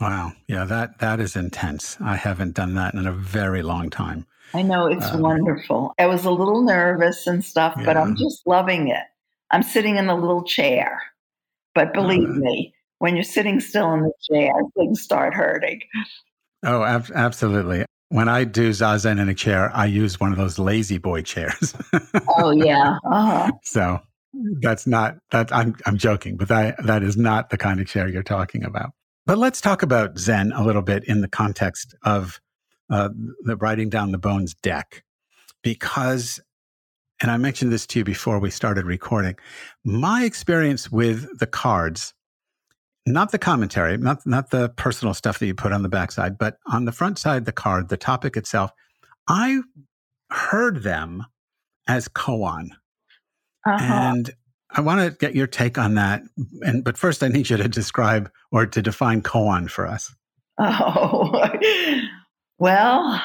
Wow. 0.00 0.32
Yeah, 0.46 0.64
that 0.64 1.00
that 1.00 1.20
is 1.20 1.36
intense. 1.36 1.98
I 2.00 2.14
haven't 2.14 2.54
done 2.54 2.74
that 2.74 2.94
in 2.94 3.06
a 3.06 3.12
very 3.12 3.62
long 3.62 3.90
time. 3.90 4.24
I 4.54 4.62
know 4.62 4.86
it's 4.86 5.10
um, 5.10 5.20
wonderful. 5.20 5.94
I 5.98 6.06
was 6.06 6.24
a 6.24 6.30
little 6.30 6.62
nervous 6.62 7.26
and 7.26 7.44
stuff, 7.44 7.74
yeah. 7.76 7.84
but 7.84 7.96
I'm 7.96 8.16
just 8.16 8.46
loving 8.46 8.88
it. 8.88 9.04
I'm 9.50 9.64
sitting 9.64 9.96
in 9.96 10.08
a 10.08 10.14
little 10.14 10.44
chair, 10.44 11.02
but 11.74 11.92
believe 11.92 12.28
uh, 12.28 12.34
me, 12.34 12.72
when 13.00 13.16
you're 13.16 13.24
sitting 13.24 13.60
still 13.60 13.92
in 13.94 14.02
the 14.02 14.12
chair, 14.30 14.52
things 14.76 15.00
start 15.00 15.34
hurting. 15.34 15.80
Oh, 16.64 16.84
ab- 16.84 17.10
absolutely. 17.14 17.86
When 18.10 18.28
I 18.28 18.44
do 18.44 18.70
zazen 18.70 19.18
in 19.18 19.28
a 19.28 19.34
chair, 19.34 19.70
I 19.74 19.86
use 19.86 20.20
one 20.20 20.32
of 20.32 20.38
those 20.38 20.58
lazy 20.58 20.98
boy 20.98 21.22
chairs. 21.22 21.74
oh 22.28 22.50
yeah. 22.50 22.98
Uh-huh. 23.10 23.52
So 23.62 24.00
that's 24.60 24.86
not 24.86 25.16
that 25.30 25.52
I'm 25.52 25.76
I'm 25.86 25.96
joking, 25.96 26.36
but 26.36 26.48
that 26.48 26.84
that 26.84 27.02
is 27.02 27.16
not 27.16 27.50
the 27.50 27.56
kind 27.56 27.80
of 27.80 27.86
chair 27.86 28.06
you're 28.06 28.22
talking 28.22 28.64
about. 28.64 28.90
But 29.26 29.38
let's 29.38 29.60
talk 29.60 29.82
about 29.82 30.18
Zen 30.18 30.52
a 30.52 30.62
little 30.62 30.82
bit 30.82 31.04
in 31.04 31.22
the 31.22 31.28
context 31.28 31.94
of 32.04 32.40
uh, 32.90 33.08
the 33.44 33.56
writing 33.56 33.88
down 33.88 34.12
the 34.12 34.18
bones 34.18 34.54
deck, 34.54 35.04
because, 35.62 36.40
and 37.22 37.30
I 37.30 37.36
mentioned 37.36 37.72
this 37.72 37.86
to 37.88 38.00
you 38.00 38.04
before 38.04 38.40
we 38.40 38.50
started 38.50 38.84
recording. 38.84 39.36
My 39.84 40.24
experience 40.24 40.90
with 40.90 41.38
the 41.38 41.46
cards 41.46 42.12
not 43.12 43.32
the 43.32 43.38
commentary, 43.38 43.96
not 43.96 44.26
not 44.26 44.50
the 44.50 44.68
personal 44.70 45.14
stuff 45.14 45.38
that 45.38 45.46
you 45.46 45.54
put 45.54 45.72
on 45.72 45.82
the 45.82 45.88
backside, 45.88 46.38
but 46.38 46.58
on 46.66 46.84
the 46.84 46.92
front 46.92 47.18
side, 47.18 47.44
the 47.44 47.52
card, 47.52 47.88
the 47.88 47.96
topic 47.96 48.36
itself. 48.36 48.72
I 49.28 49.60
heard 50.30 50.82
them 50.82 51.26
as 51.88 52.08
koan, 52.08 52.70
uh-huh. 53.66 53.78
and 53.80 54.30
I 54.72 54.80
want 54.80 55.00
to 55.00 55.16
get 55.16 55.34
your 55.34 55.46
take 55.46 55.78
on 55.78 55.94
that. 55.94 56.22
And 56.62 56.84
but 56.84 56.96
first, 56.96 57.22
I 57.22 57.28
need 57.28 57.50
you 57.50 57.56
to 57.56 57.68
describe 57.68 58.30
or 58.52 58.66
to 58.66 58.82
define 58.82 59.22
koan 59.22 59.70
for 59.70 59.86
us. 59.86 60.14
Oh, 60.62 61.48
well, 62.58 63.22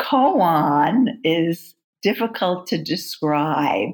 koan 0.00 1.08
is 1.24 1.74
difficult 2.02 2.68
to 2.68 2.80
describe. 2.80 3.88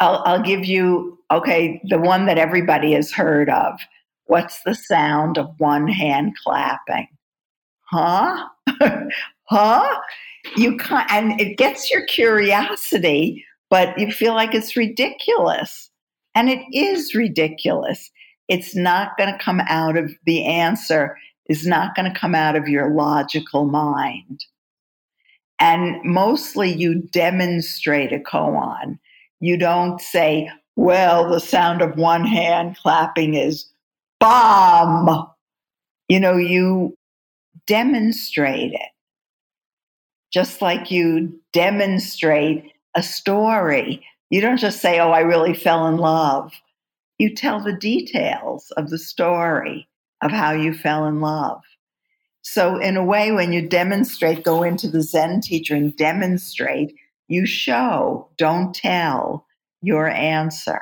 I'll, 0.00 0.22
I'll 0.26 0.42
give 0.42 0.64
you 0.64 1.18
okay 1.30 1.80
the 1.84 2.00
one 2.00 2.26
that 2.26 2.36
everybody 2.36 2.92
has 2.92 3.12
heard 3.12 3.48
of 3.48 3.78
What's 4.26 4.62
the 4.62 4.74
sound 4.74 5.38
of 5.38 5.54
one 5.58 5.88
hand 5.88 6.36
clapping? 6.42 7.08
Huh? 7.82 8.48
huh? 9.44 9.98
You 10.56 10.76
can't, 10.76 11.10
and 11.10 11.40
it 11.40 11.56
gets 11.56 11.90
your 11.90 12.04
curiosity, 12.06 13.44
but 13.70 13.98
you 13.98 14.12
feel 14.12 14.34
like 14.34 14.54
it's 14.54 14.76
ridiculous. 14.76 15.90
And 16.34 16.50
it 16.50 16.64
is 16.72 17.14
ridiculous. 17.14 18.10
It's 18.48 18.76
not 18.76 19.16
going 19.16 19.32
to 19.32 19.38
come 19.42 19.60
out 19.68 19.96
of 19.96 20.12
the 20.24 20.44
answer, 20.44 21.16
is 21.48 21.66
not 21.66 21.94
going 21.94 22.12
to 22.12 22.18
come 22.18 22.34
out 22.34 22.56
of 22.56 22.68
your 22.68 22.90
logical 22.90 23.64
mind. 23.64 24.44
And 25.58 25.96
mostly 26.04 26.70
you 26.70 27.02
demonstrate 27.12 28.12
a 28.12 28.18
koan. 28.18 28.98
You 29.40 29.56
don't 29.56 30.00
say, 30.00 30.50
well, 30.76 31.30
the 31.30 31.40
sound 31.40 31.80
of 31.80 31.96
one 31.96 32.26
hand 32.26 32.76
clapping 32.76 33.34
is 33.34 33.66
bomb. 34.20 35.28
You 36.08 36.20
know, 36.20 36.36
you 36.36 36.96
demonstrate 37.66 38.72
it. 38.72 38.90
Just 40.32 40.60
like 40.60 40.90
you 40.90 41.40
demonstrate 41.52 42.72
a 42.94 43.02
story. 43.02 44.04
You 44.30 44.40
don't 44.40 44.58
just 44.58 44.80
say, 44.80 44.98
Oh, 44.98 45.10
I 45.10 45.20
really 45.20 45.54
fell 45.54 45.86
in 45.86 45.96
love. 45.98 46.52
You 47.18 47.34
tell 47.34 47.60
the 47.60 47.72
details 47.72 48.70
of 48.76 48.90
the 48.90 48.98
story 48.98 49.88
of 50.22 50.30
how 50.30 50.52
you 50.52 50.74
fell 50.74 51.06
in 51.06 51.20
love. 51.20 51.62
So, 52.42 52.78
in 52.78 52.96
a 52.96 53.04
way, 53.04 53.32
when 53.32 53.52
you 53.52 53.66
demonstrate, 53.68 54.44
go 54.44 54.62
into 54.62 54.88
the 54.88 55.02
Zen 55.02 55.40
teacher 55.40 55.74
and 55.74 55.96
demonstrate, 55.96 56.94
you 57.28 57.44
show, 57.44 58.28
don't 58.38 58.74
tell 58.74 59.46
your 59.82 60.08
answer 60.08 60.80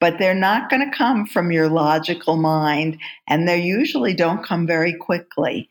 but 0.00 0.18
they're 0.18 0.34
not 0.34 0.68
going 0.68 0.88
to 0.88 0.96
come 0.96 1.26
from 1.26 1.50
your 1.50 1.68
logical 1.68 2.36
mind, 2.36 2.98
and 3.28 3.48
they 3.48 3.60
usually 3.60 4.14
don't 4.14 4.44
come 4.44 4.66
very 4.66 4.94
quickly. 4.94 5.68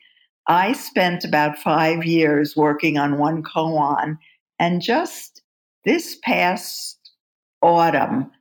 I 0.47 0.73
spent 0.73 1.23
about 1.23 1.57
five 1.57 2.05
years 2.05 2.55
working 2.55 2.97
on 2.97 3.17
one 3.17 3.43
koan, 3.43 4.17
and 4.59 4.81
just 4.81 5.41
this 5.83 6.17
past 6.23 6.97
autumn, 7.61 8.31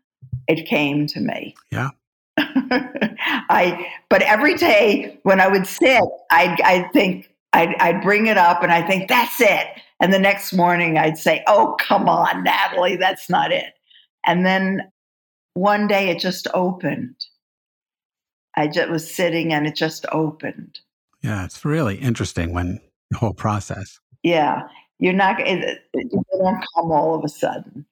it 0.48 0.66
came 0.66 1.06
to 1.08 1.20
me. 1.20 1.54
Yeah. 1.70 1.90
I, 2.38 3.86
but 4.08 4.22
every 4.22 4.54
day 4.54 5.18
when 5.22 5.40
I 5.40 5.48
would 5.48 5.66
sit, 5.66 6.02
I'd, 6.30 6.60
I'd 6.62 6.92
think, 6.92 7.30
I'd, 7.52 7.74
I'd 7.76 8.02
bring 8.02 8.26
it 8.26 8.36
up 8.36 8.62
and 8.62 8.72
I 8.72 8.84
think, 8.86 9.08
that's 9.08 9.40
it. 9.40 9.66
And 10.00 10.12
the 10.12 10.18
next 10.18 10.52
morning 10.52 10.98
I'd 10.98 11.18
say, 11.18 11.44
oh, 11.46 11.76
come 11.78 12.08
on, 12.08 12.42
Natalie, 12.42 12.96
that's 12.96 13.30
not 13.30 13.52
it. 13.52 13.74
And 14.26 14.44
then 14.44 14.80
one 15.54 15.86
day 15.86 16.10
it 16.10 16.18
just 16.18 16.46
opened. 16.54 17.16
I 18.56 18.68
just 18.68 18.90
was 18.90 19.12
sitting 19.12 19.52
and 19.52 19.66
it 19.66 19.74
just 19.74 20.06
opened. 20.12 20.80
Yeah, 21.22 21.44
it's 21.44 21.64
really 21.64 21.96
interesting 21.96 22.52
when 22.52 22.80
the 23.10 23.18
whole 23.18 23.32
process. 23.32 23.98
Yeah, 24.22 24.62
you're 24.98 25.12
not. 25.12 25.40
It, 25.40 25.64
it, 25.64 25.82
they 25.94 26.38
don't 26.38 26.64
come 26.74 26.92
all 26.92 27.14
of 27.14 27.24
a 27.24 27.28
sudden, 27.28 27.86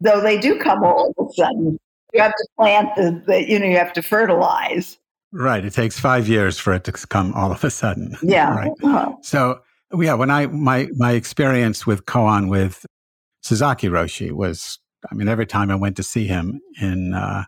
though. 0.00 0.20
They 0.20 0.38
do 0.38 0.58
come 0.58 0.82
all 0.82 1.14
of 1.16 1.26
a 1.26 1.32
sudden. 1.34 1.78
You 2.12 2.22
have 2.22 2.32
to 2.32 2.46
plant 2.56 2.94
the, 2.96 3.22
the 3.26 3.48
you 3.48 3.58
know, 3.58 3.66
you 3.66 3.76
have 3.76 3.92
to 3.94 4.02
fertilize. 4.02 4.98
Right. 5.32 5.64
It 5.64 5.72
takes 5.72 5.98
five 5.98 6.28
years 6.28 6.58
for 6.58 6.72
it 6.72 6.84
to 6.84 6.92
come 6.92 7.32
all 7.34 7.50
of 7.50 7.62
a 7.64 7.70
sudden. 7.70 8.16
Yeah. 8.22 8.54
right. 8.54 8.70
Uh-huh. 8.82 9.12
So 9.22 9.60
yeah, 9.96 10.14
when 10.14 10.30
I 10.30 10.46
my 10.46 10.88
my 10.96 11.12
experience 11.12 11.86
with 11.86 12.06
koan 12.06 12.48
with 12.48 12.86
Sasaki 13.42 13.88
Roshi 13.88 14.32
was 14.32 14.78
I 15.10 15.14
mean, 15.14 15.28
every 15.28 15.46
time 15.46 15.70
I 15.70 15.74
went 15.74 15.96
to 15.96 16.02
see 16.02 16.26
him 16.26 16.60
in 16.80 17.14
uh, 17.14 17.44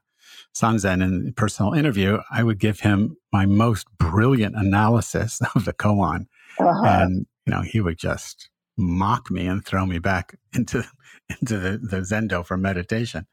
Sanzen 0.55 1.03
in 1.03 1.33
personal 1.37 1.73
interview, 1.73 2.19
I 2.31 2.43
would 2.43 2.59
give 2.59 2.81
him 2.81 3.17
my 3.33 3.47
most 3.47 3.87
brilliant 3.99 4.55
analysis 4.57 5.41
of 5.55 5.65
the 5.65 5.73
koan, 5.73 6.27
uh-huh. 6.59 6.85
and 6.85 7.27
you 7.47 7.53
know, 7.53 7.63
he 7.63 7.81
would 7.81 7.99
just 7.99 8.51
mock 8.77 9.31
me 9.31 9.47
and 9.47 9.65
throw 9.65 9.87
me 9.87 9.99
back 9.99 10.39
into 10.55 10.85
into 11.29 11.59
the, 11.59 11.79
the 11.79 11.97
zendo 11.99 12.45
for 12.45 12.57
meditation. 12.57 13.27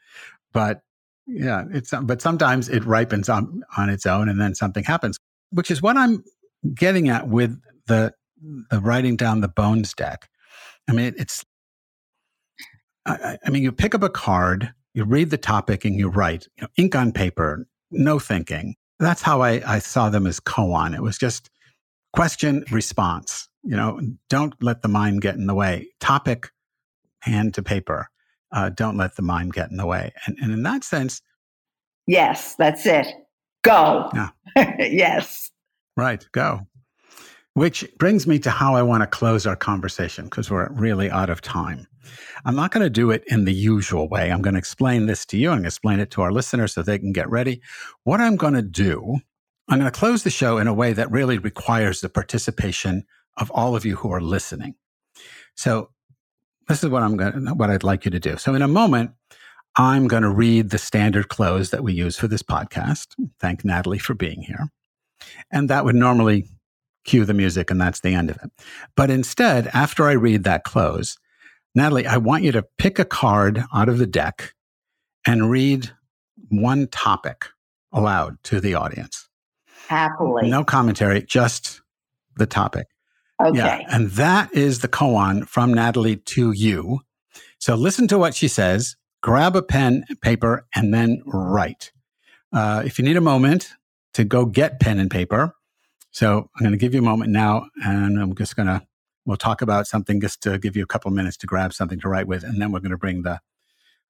But 0.52 0.82
Yeah, 1.26 1.64
it's 1.72 1.94
but 2.04 2.22
sometimes 2.22 2.70
it 2.70 2.84
ripens 2.86 3.30
on 3.30 3.64
on 3.78 3.90
its 3.90 4.06
own, 4.06 4.30
and 4.30 4.40
then 4.40 4.56
something 4.56 4.84
happens, 4.84 5.18
which 5.52 5.72
is 5.72 5.82
what 5.82 5.98
I'm 5.98 6.24
getting 6.76 7.10
at 7.10 7.28
with 7.28 7.60
the 7.88 8.14
the 8.70 8.80
writing 8.80 9.16
down 9.16 9.42
the 9.42 9.48
bones 9.48 9.94
deck. 9.94 10.30
I 10.90 10.94
mean, 10.94 11.14
it's. 11.18 11.46
I, 13.06 13.38
I 13.46 13.50
mean, 13.50 13.64
you 13.64 13.72
pick 13.72 13.94
up 13.94 14.04
a 14.04 14.10
card, 14.10 14.74
you 14.94 15.04
read 15.04 15.30
the 15.30 15.38
topic, 15.38 15.86
and 15.86 15.96
you 15.96 16.10
write. 16.10 16.48
You 16.58 16.64
know, 16.64 16.68
ink 16.78 16.96
on 16.96 17.12
paper, 17.12 17.68
no 17.92 18.20
thinking. 18.20 18.76
That's 19.00 19.22
how 19.22 19.42
I, 19.42 19.62
I 19.66 19.80
saw 19.80 20.10
them 20.10 20.28
as 20.28 20.40
koan. 20.40 20.96
It 20.96 21.02
was 21.02 21.18
just 21.18 21.50
question 22.14 22.64
response. 22.72 23.50
You 23.64 23.76
know, 23.76 24.00
don't 24.30 24.54
let 24.62 24.82
the 24.82 24.88
mind 24.88 25.22
get 25.22 25.36
in 25.36 25.48
the 25.48 25.56
way. 25.56 25.88
Topic, 26.00 26.50
hand 27.22 27.54
to 27.56 27.64
paper. 27.64 28.10
Uh, 28.52 28.70
don't 28.70 28.98
let 28.98 29.16
the 29.16 29.22
mind 29.22 29.54
get 29.54 29.72
in 29.72 29.78
the 29.78 29.86
way. 29.86 30.14
And, 30.26 30.38
and 30.42 30.52
in 30.52 30.64
that 30.64 30.84
sense, 30.84 31.22
yes, 32.06 32.56
that's 32.56 32.86
it. 32.86 33.08
Go. 33.64 34.12
Yeah. 34.14 34.30
yes. 34.80 35.50
Right. 35.98 36.26
Go. 36.32 36.68
Which 37.54 37.86
brings 37.98 38.28
me 38.28 38.40
to 38.40 38.50
how 38.50 38.76
I 38.76 38.82
want 38.82 39.02
to 39.02 39.08
close 39.08 39.46
our 39.46 39.56
conversation 39.56 40.26
because 40.26 40.52
we're 40.52 40.70
really 40.72 41.10
out 41.10 41.30
of 41.30 41.42
time. 41.42 41.88
I'm 42.46 42.56
not 42.56 42.72
going 42.72 42.84
to 42.84 42.90
do 42.90 43.12
it 43.12 43.24
in 43.28 43.46
the 43.46 43.54
usual 43.54 44.08
way. 44.10 44.32
I'm 44.32 44.42
going 44.42 44.54
to 44.54 44.60
explain 44.60 45.06
this 45.06 45.26
to 45.28 45.38
you. 45.38 45.50
I'm 45.50 45.58
going 45.58 45.64
to 45.64 45.68
explain 45.68 46.00
it 46.00 46.12
to 46.12 46.22
our 46.22 46.32
listeners 46.32 46.74
so 46.74 46.82
they 46.82 47.00
can 47.00 47.12
get 47.12 47.30
ready. 47.30 47.62
What 48.04 48.22
I'm 48.22 48.36
going 48.36 48.54
to 48.54 48.62
do, 48.62 49.20
I'm 49.70 49.80
going 49.80 49.92
to 49.92 50.00
close 50.00 50.24
the 50.24 50.30
show 50.30 50.58
in 50.58 50.68
a 50.68 50.74
way 50.74 50.94
that 50.94 51.12
really 51.12 51.38
requires 51.38 52.02
the 52.02 52.10
participation 52.10 53.06
of 53.38 53.50
all 53.52 53.76
of 53.76 53.86
you 53.86 53.96
who 53.96 54.12
are 54.12 54.22
listening. 54.22 54.76
So 55.56 55.90
this 56.68 56.84
is 56.84 56.90
what 56.90 57.04
I'm 57.04 57.18
going 57.18 57.46
to, 57.46 57.54
what 57.54 57.70
I'd 57.70 57.84
like 57.84 58.06
you 58.06 58.12
to 58.12 58.20
do. 58.20 58.38
So 58.38 58.54
in 58.54 58.62
a 58.62 58.68
moment, 58.68 59.12
I'm 59.76 60.08
going 60.08 60.24
to 60.24 60.30
read 60.30 60.70
the 60.70 60.78
standard 60.78 61.30
close 61.30 61.72
that 61.72 61.84
we 61.84 61.94
use 61.94 62.18
for 62.18 62.28
this 62.28 62.44
podcast. 62.44 63.16
Thank 63.40 63.66
Natalie 63.66 63.98
for 63.98 64.14
being 64.14 64.44
here. 64.44 64.70
And 65.52 65.70
that 65.70 65.84
would 65.84 65.96
normally 65.96 66.48
cue 67.06 67.26
the 67.26 67.34
music 67.34 67.72
and 67.72 67.82
that's 67.82 68.02
the 68.02 68.14
end 68.14 68.30
of 68.30 68.38
it. 68.38 68.52
But 68.96 69.10
instead, 69.10 69.68
after 69.74 70.08
I 70.08 70.14
read 70.14 70.44
that 70.44 70.64
close, 70.64 71.18
Natalie, 71.76 72.06
I 72.06 72.18
want 72.18 72.44
you 72.44 72.52
to 72.52 72.66
pick 72.78 73.00
a 73.00 73.06
card 73.06 73.64
out 73.74 73.90
of 73.90 73.98
the 73.98 74.06
deck 74.06 74.54
and 75.26 75.50
read 75.50 75.92
one 76.50 76.88
topic 76.88 77.46
aloud 77.92 78.38
to 78.44 78.60
the 78.60 78.76
audience. 78.76 79.28
Happily. 79.88 80.50
No 80.50 80.64
commentary, 80.64 81.24
just 81.24 81.82
the 82.36 82.46
topic. 82.46 82.88
Okay. 83.44 83.58
Yeah. 83.58 83.82
And 83.90 84.12
that 84.12 84.54
is 84.54 84.80
the 84.80 84.88
koan 84.88 85.48
from 85.48 85.74
Natalie 85.74 86.18
to 86.18 86.52
you. 86.52 87.02
So 87.60 87.76
listen 87.76 88.08
to 88.10 88.18
what 88.18 88.36
she 88.36 88.48
says, 88.48 88.96
grab 89.22 89.56
a 89.56 89.62
pen, 89.62 90.06
and 90.10 90.22
paper, 90.22 90.68
and 90.76 90.94
then 90.94 91.22
write. 91.26 91.92
Uh, 92.52 92.84
if 92.86 93.00
you 93.00 93.06
need 93.06 93.18
a 93.18 93.22
moment 93.22 93.70
to 94.14 94.24
go 94.24 94.46
get 94.46 94.80
pen 94.80 95.00
and 95.00 95.10
paper, 95.10 95.56
so 96.12 96.50
I'm 96.56 96.64
going 96.64 96.72
to 96.72 96.78
give 96.78 96.94
you 96.94 97.00
a 97.00 97.04
moment 97.04 97.32
now, 97.32 97.68
and 97.84 98.20
I'm 98.20 98.36
just 98.36 98.56
going 98.56 98.68
to 98.68 98.86
we'll 99.26 99.38
talk 99.38 99.62
about 99.62 99.88
something 99.88 100.20
just 100.20 100.42
to 100.44 100.58
give 100.58 100.76
you 100.76 100.84
a 100.84 100.88
couple 100.88 101.12
minutes 101.12 101.38
to 101.38 101.48
grab 101.48 101.74
something 101.74 102.00
to 102.00 102.10
write 102.10 102.28
with, 102.28 102.44
and 102.44 102.62
then 102.62 102.72
we're 102.72 102.80
going 102.80 102.92
to 102.92 102.98
bring 102.98 103.24
the 103.24 103.40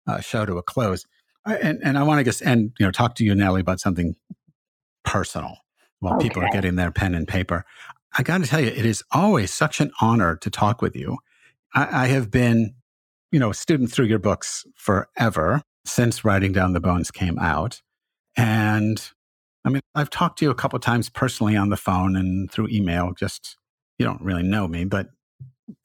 uh, 0.08 0.20
show 0.20 0.46
to 0.46 0.58
a 0.58 0.64
close. 0.64 1.06
And, 1.46 1.80
and 1.84 1.98
I 1.98 2.04
want 2.04 2.20
to 2.20 2.24
just 2.24 2.42
end, 2.46 2.72
you 2.80 2.86
know, 2.86 2.92
talk 2.92 3.16
to 3.16 3.26
you, 3.26 3.36
Nellie, 3.36 3.62
about 3.62 3.80
something 3.80 4.16
personal 5.04 5.58
while 6.00 6.16
okay. 6.16 6.30
people 6.30 6.44
are 6.44 6.50
getting 6.50 6.76
their 6.76 6.92
pen 6.92 7.16
and 7.16 7.28
paper. 7.28 7.66
I 8.18 8.24
got 8.24 8.42
to 8.42 8.48
tell 8.48 8.60
you, 8.60 8.68
it 8.68 8.86
is 8.86 9.04
always 9.12 9.54
such 9.54 9.82
an 9.82 9.92
honor 10.00 10.36
to 10.38 10.50
talk 10.50 10.82
with 10.82 10.96
you. 10.96 11.18
I, 11.74 12.04
I 12.04 12.08
have 12.08 12.32
been, 12.32 12.76
you 13.32 13.40
know, 13.40 13.50
a 13.50 13.54
student 13.54 13.92
through 13.92 14.06
your 14.06 14.20
books 14.20 14.66
forever 14.76 15.62
since 15.86 16.24
Writing 16.24 16.54
Down 16.54 16.74
the 16.74 16.80
Bones 16.80 17.12
came 17.12 17.38
out. 17.40 17.82
And 18.38 19.12
I 19.66 19.70
mean, 19.70 19.82
I've 19.96 20.10
talked 20.10 20.40
to 20.40 20.46
you 20.46 20.52
a 20.52 20.56
couple 20.56 20.80
times 20.80 21.10
personally 21.10 21.56
on 21.56 21.70
the 21.70 21.78
phone 21.78 22.16
and 22.16 22.52
through 22.52 22.70
email. 22.70 23.14
Just 23.18 23.58
you 24.04 24.10
don't 24.10 24.22
really 24.22 24.44
know 24.44 24.68
me, 24.68 24.84
but 24.84 25.08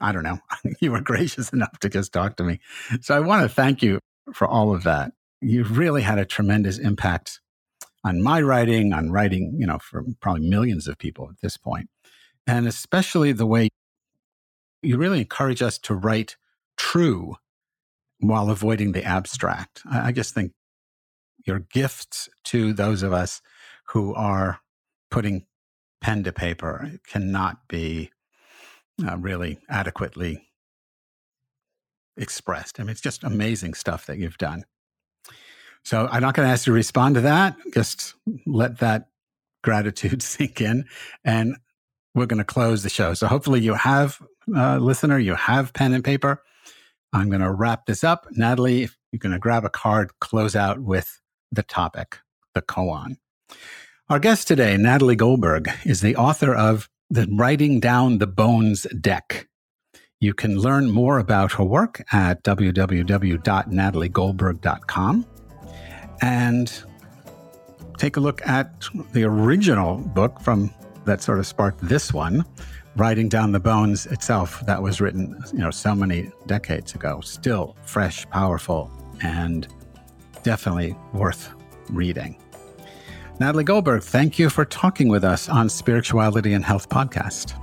I 0.00 0.10
don't 0.10 0.24
know. 0.24 0.40
you 0.80 0.90
were 0.90 1.00
gracious 1.00 1.50
enough 1.50 1.78
to 1.78 1.88
just 1.88 2.12
talk 2.12 2.36
to 2.38 2.42
me. 2.42 2.58
So 3.00 3.14
I 3.14 3.20
want 3.20 3.44
to 3.44 3.48
thank 3.48 3.80
you 3.80 4.00
for 4.34 4.48
all 4.48 4.74
of 4.74 4.82
that. 4.82 5.12
You've 5.40 5.78
really 5.78 6.02
had 6.02 6.18
a 6.18 6.24
tremendous 6.24 6.78
impact 6.78 7.40
on 8.02 8.20
my 8.20 8.40
writing, 8.40 8.92
on 8.92 9.12
writing, 9.12 9.54
you 9.56 9.68
know, 9.68 9.78
for 9.78 10.02
probably 10.20 10.48
millions 10.48 10.88
of 10.88 10.98
people 10.98 11.28
at 11.30 11.40
this 11.42 11.56
point. 11.56 11.90
And 12.44 12.66
especially 12.66 13.30
the 13.30 13.46
way 13.46 13.68
you 14.82 14.96
really 14.96 15.20
encourage 15.20 15.62
us 15.62 15.78
to 15.78 15.94
write 15.94 16.36
true 16.76 17.36
while 18.18 18.50
avoiding 18.50 18.92
the 18.92 19.04
abstract. 19.04 19.82
I, 19.88 20.08
I 20.08 20.12
just 20.12 20.34
think 20.34 20.50
your 21.46 21.60
gifts 21.60 22.28
to 22.46 22.72
those 22.72 23.04
of 23.04 23.12
us 23.12 23.42
who 23.90 24.12
are 24.14 24.58
putting 25.08 25.46
pen 26.00 26.24
to 26.24 26.32
paper 26.32 26.92
cannot 27.06 27.68
be 27.68 28.10
uh, 29.06 29.16
really 29.16 29.58
adequately 29.68 30.48
expressed. 32.16 32.78
I 32.78 32.82
mean, 32.82 32.90
it's 32.90 33.00
just 33.00 33.24
amazing 33.24 33.74
stuff 33.74 34.06
that 34.06 34.18
you've 34.18 34.38
done. 34.38 34.64
So 35.84 36.08
I'm 36.10 36.22
not 36.22 36.34
going 36.34 36.46
to 36.46 36.52
ask 36.52 36.66
you 36.66 36.72
to 36.72 36.76
respond 36.76 37.14
to 37.14 37.20
that. 37.22 37.56
Just 37.72 38.14
let 38.46 38.78
that 38.78 39.08
gratitude 39.62 40.22
sink 40.22 40.60
in. 40.60 40.84
And 41.24 41.56
we're 42.14 42.26
going 42.26 42.38
to 42.38 42.44
close 42.44 42.82
the 42.82 42.90
show. 42.90 43.14
So 43.14 43.26
hopefully 43.26 43.60
you 43.60 43.74
have, 43.74 44.20
uh, 44.54 44.78
listener, 44.78 45.18
you 45.18 45.34
have 45.34 45.72
pen 45.72 45.92
and 45.92 46.04
paper. 46.04 46.42
I'm 47.12 47.28
going 47.28 47.40
to 47.40 47.52
wrap 47.52 47.86
this 47.86 48.04
up. 48.04 48.26
Natalie, 48.32 48.88
you're 49.12 49.18
going 49.18 49.32
to 49.32 49.38
grab 49.38 49.64
a 49.64 49.70
card, 49.70 50.10
close 50.20 50.54
out 50.54 50.80
with 50.80 51.20
the 51.52 51.62
topic, 51.62 52.18
the 52.54 52.62
koan. 52.62 53.16
Our 54.10 54.18
guest 54.18 54.48
today, 54.48 54.74
Natalie 54.78 55.16
Goldberg, 55.16 55.70
is 55.84 56.00
the 56.00 56.16
author 56.16 56.54
of 56.54 56.88
the 57.10 57.28
Writing 57.30 57.78
Down 57.78 58.16
the 58.16 58.26
Bones 58.26 58.86
deck. 58.98 59.46
You 60.18 60.32
can 60.32 60.56
learn 60.56 60.90
more 60.90 61.18
about 61.18 61.52
her 61.52 61.64
work 61.64 62.02
at 62.10 62.42
www.nataliegoldberg.com 62.42 65.26
and 66.22 66.84
take 67.98 68.16
a 68.16 68.20
look 68.20 68.40
at 68.46 68.88
the 69.12 69.24
original 69.24 69.98
book 69.98 70.40
from 70.40 70.72
that 71.04 71.20
sort 71.20 71.38
of 71.38 71.46
sparked 71.46 71.86
this 71.86 72.10
one, 72.10 72.46
Writing 72.96 73.28
Down 73.28 73.52
the 73.52 73.60
Bones 73.60 74.06
itself, 74.06 74.64
that 74.64 74.82
was 74.82 75.02
written, 75.02 75.38
you 75.52 75.58
know, 75.58 75.70
so 75.70 75.94
many 75.94 76.32
decades 76.46 76.94
ago. 76.94 77.20
Still 77.20 77.76
fresh, 77.82 78.26
powerful, 78.30 78.90
and 79.20 79.68
definitely 80.44 80.96
worth 81.12 81.52
reading. 81.90 82.42
Natalie 83.40 83.62
Goldberg, 83.62 84.02
thank 84.02 84.36
you 84.40 84.50
for 84.50 84.64
talking 84.64 85.08
with 85.08 85.22
us 85.22 85.48
on 85.48 85.68
Spirituality 85.68 86.54
and 86.54 86.64
Health 86.64 86.88
Podcast. 86.88 87.54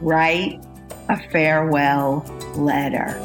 Write 0.00 0.64
a 1.10 1.30
farewell 1.30 2.24
letter. 2.56 3.18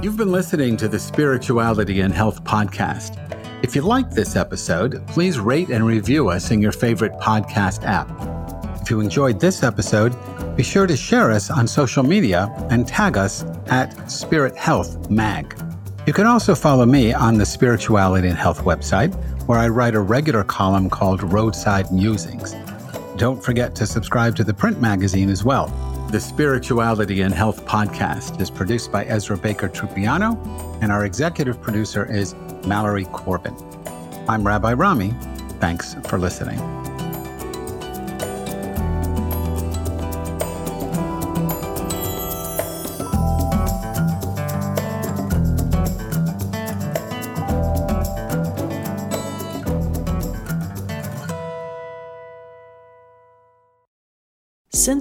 You've 0.00 0.16
been 0.16 0.30
listening 0.30 0.76
to 0.76 0.86
the 0.86 0.98
Spirituality 1.00 2.02
and 2.02 2.14
Health 2.14 2.44
Podcast. 2.44 3.16
If 3.64 3.74
you 3.74 3.82
like 3.82 4.10
this 4.10 4.36
episode, 4.36 5.04
please 5.08 5.40
rate 5.40 5.70
and 5.70 5.84
review 5.84 6.28
us 6.28 6.52
in 6.52 6.62
your 6.62 6.72
favorite 6.72 7.14
podcast 7.14 7.84
app. 7.84 8.08
If 8.80 8.90
you 8.90 9.00
enjoyed 9.00 9.40
this 9.40 9.64
episode, 9.64 10.14
be 10.56 10.62
sure 10.62 10.86
to 10.86 10.96
share 10.96 11.32
us 11.32 11.50
on 11.50 11.66
social 11.66 12.04
media 12.04 12.48
and 12.70 12.86
tag 12.86 13.16
us 13.16 13.44
at 13.66 14.08
Spirit 14.08 14.56
Health 14.56 15.10
Mag. 15.10 15.52
You 16.06 16.14
can 16.14 16.26
also 16.26 16.54
follow 16.54 16.86
me 16.86 17.12
on 17.12 17.36
the 17.36 17.44
Spirituality 17.44 18.26
and 18.28 18.36
Health 18.36 18.62
website, 18.62 19.14
where 19.46 19.58
I 19.58 19.68
write 19.68 19.94
a 19.94 20.00
regular 20.00 20.42
column 20.42 20.88
called 20.88 21.22
Roadside 21.22 21.92
Musings. 21.92 22.56
Don't 23.16 23.42
forget 23.42 23.74
to 23.76 23.86
subscribe 23.86 24.34
to 24.36 24.44
the 24.44 24.54
print 24.54 24.80
magazine 24.80 25.28
as 25.28 25.44
well. 25.44 25.66
The 26.10 26.18
Spirituality 26.18 27.20
and 27.20 27.34
Health 27.34 27.66
podcast 27.66 28.40
is 28.40 28.50
produced 28.50 28.90
by 28.90 29.04
Ezra 29.04 29.36
Baker 29.36 29.68
Trupiano, 29.68 30.38
and 30.80 30.90
our 30.90 31.04
executive 31.04 31.60
producer 31.60 32.10
is 32.10 32.34
Mallory 32.66 33.04
Corbin. 33.04 33.54
I'm 34.26 34.44
Rabbi 34.44 34.72
Rami. 34.72 35.14
Thanks 35.60 35.94
for 36.06 36.18
listening. 36.18 36.79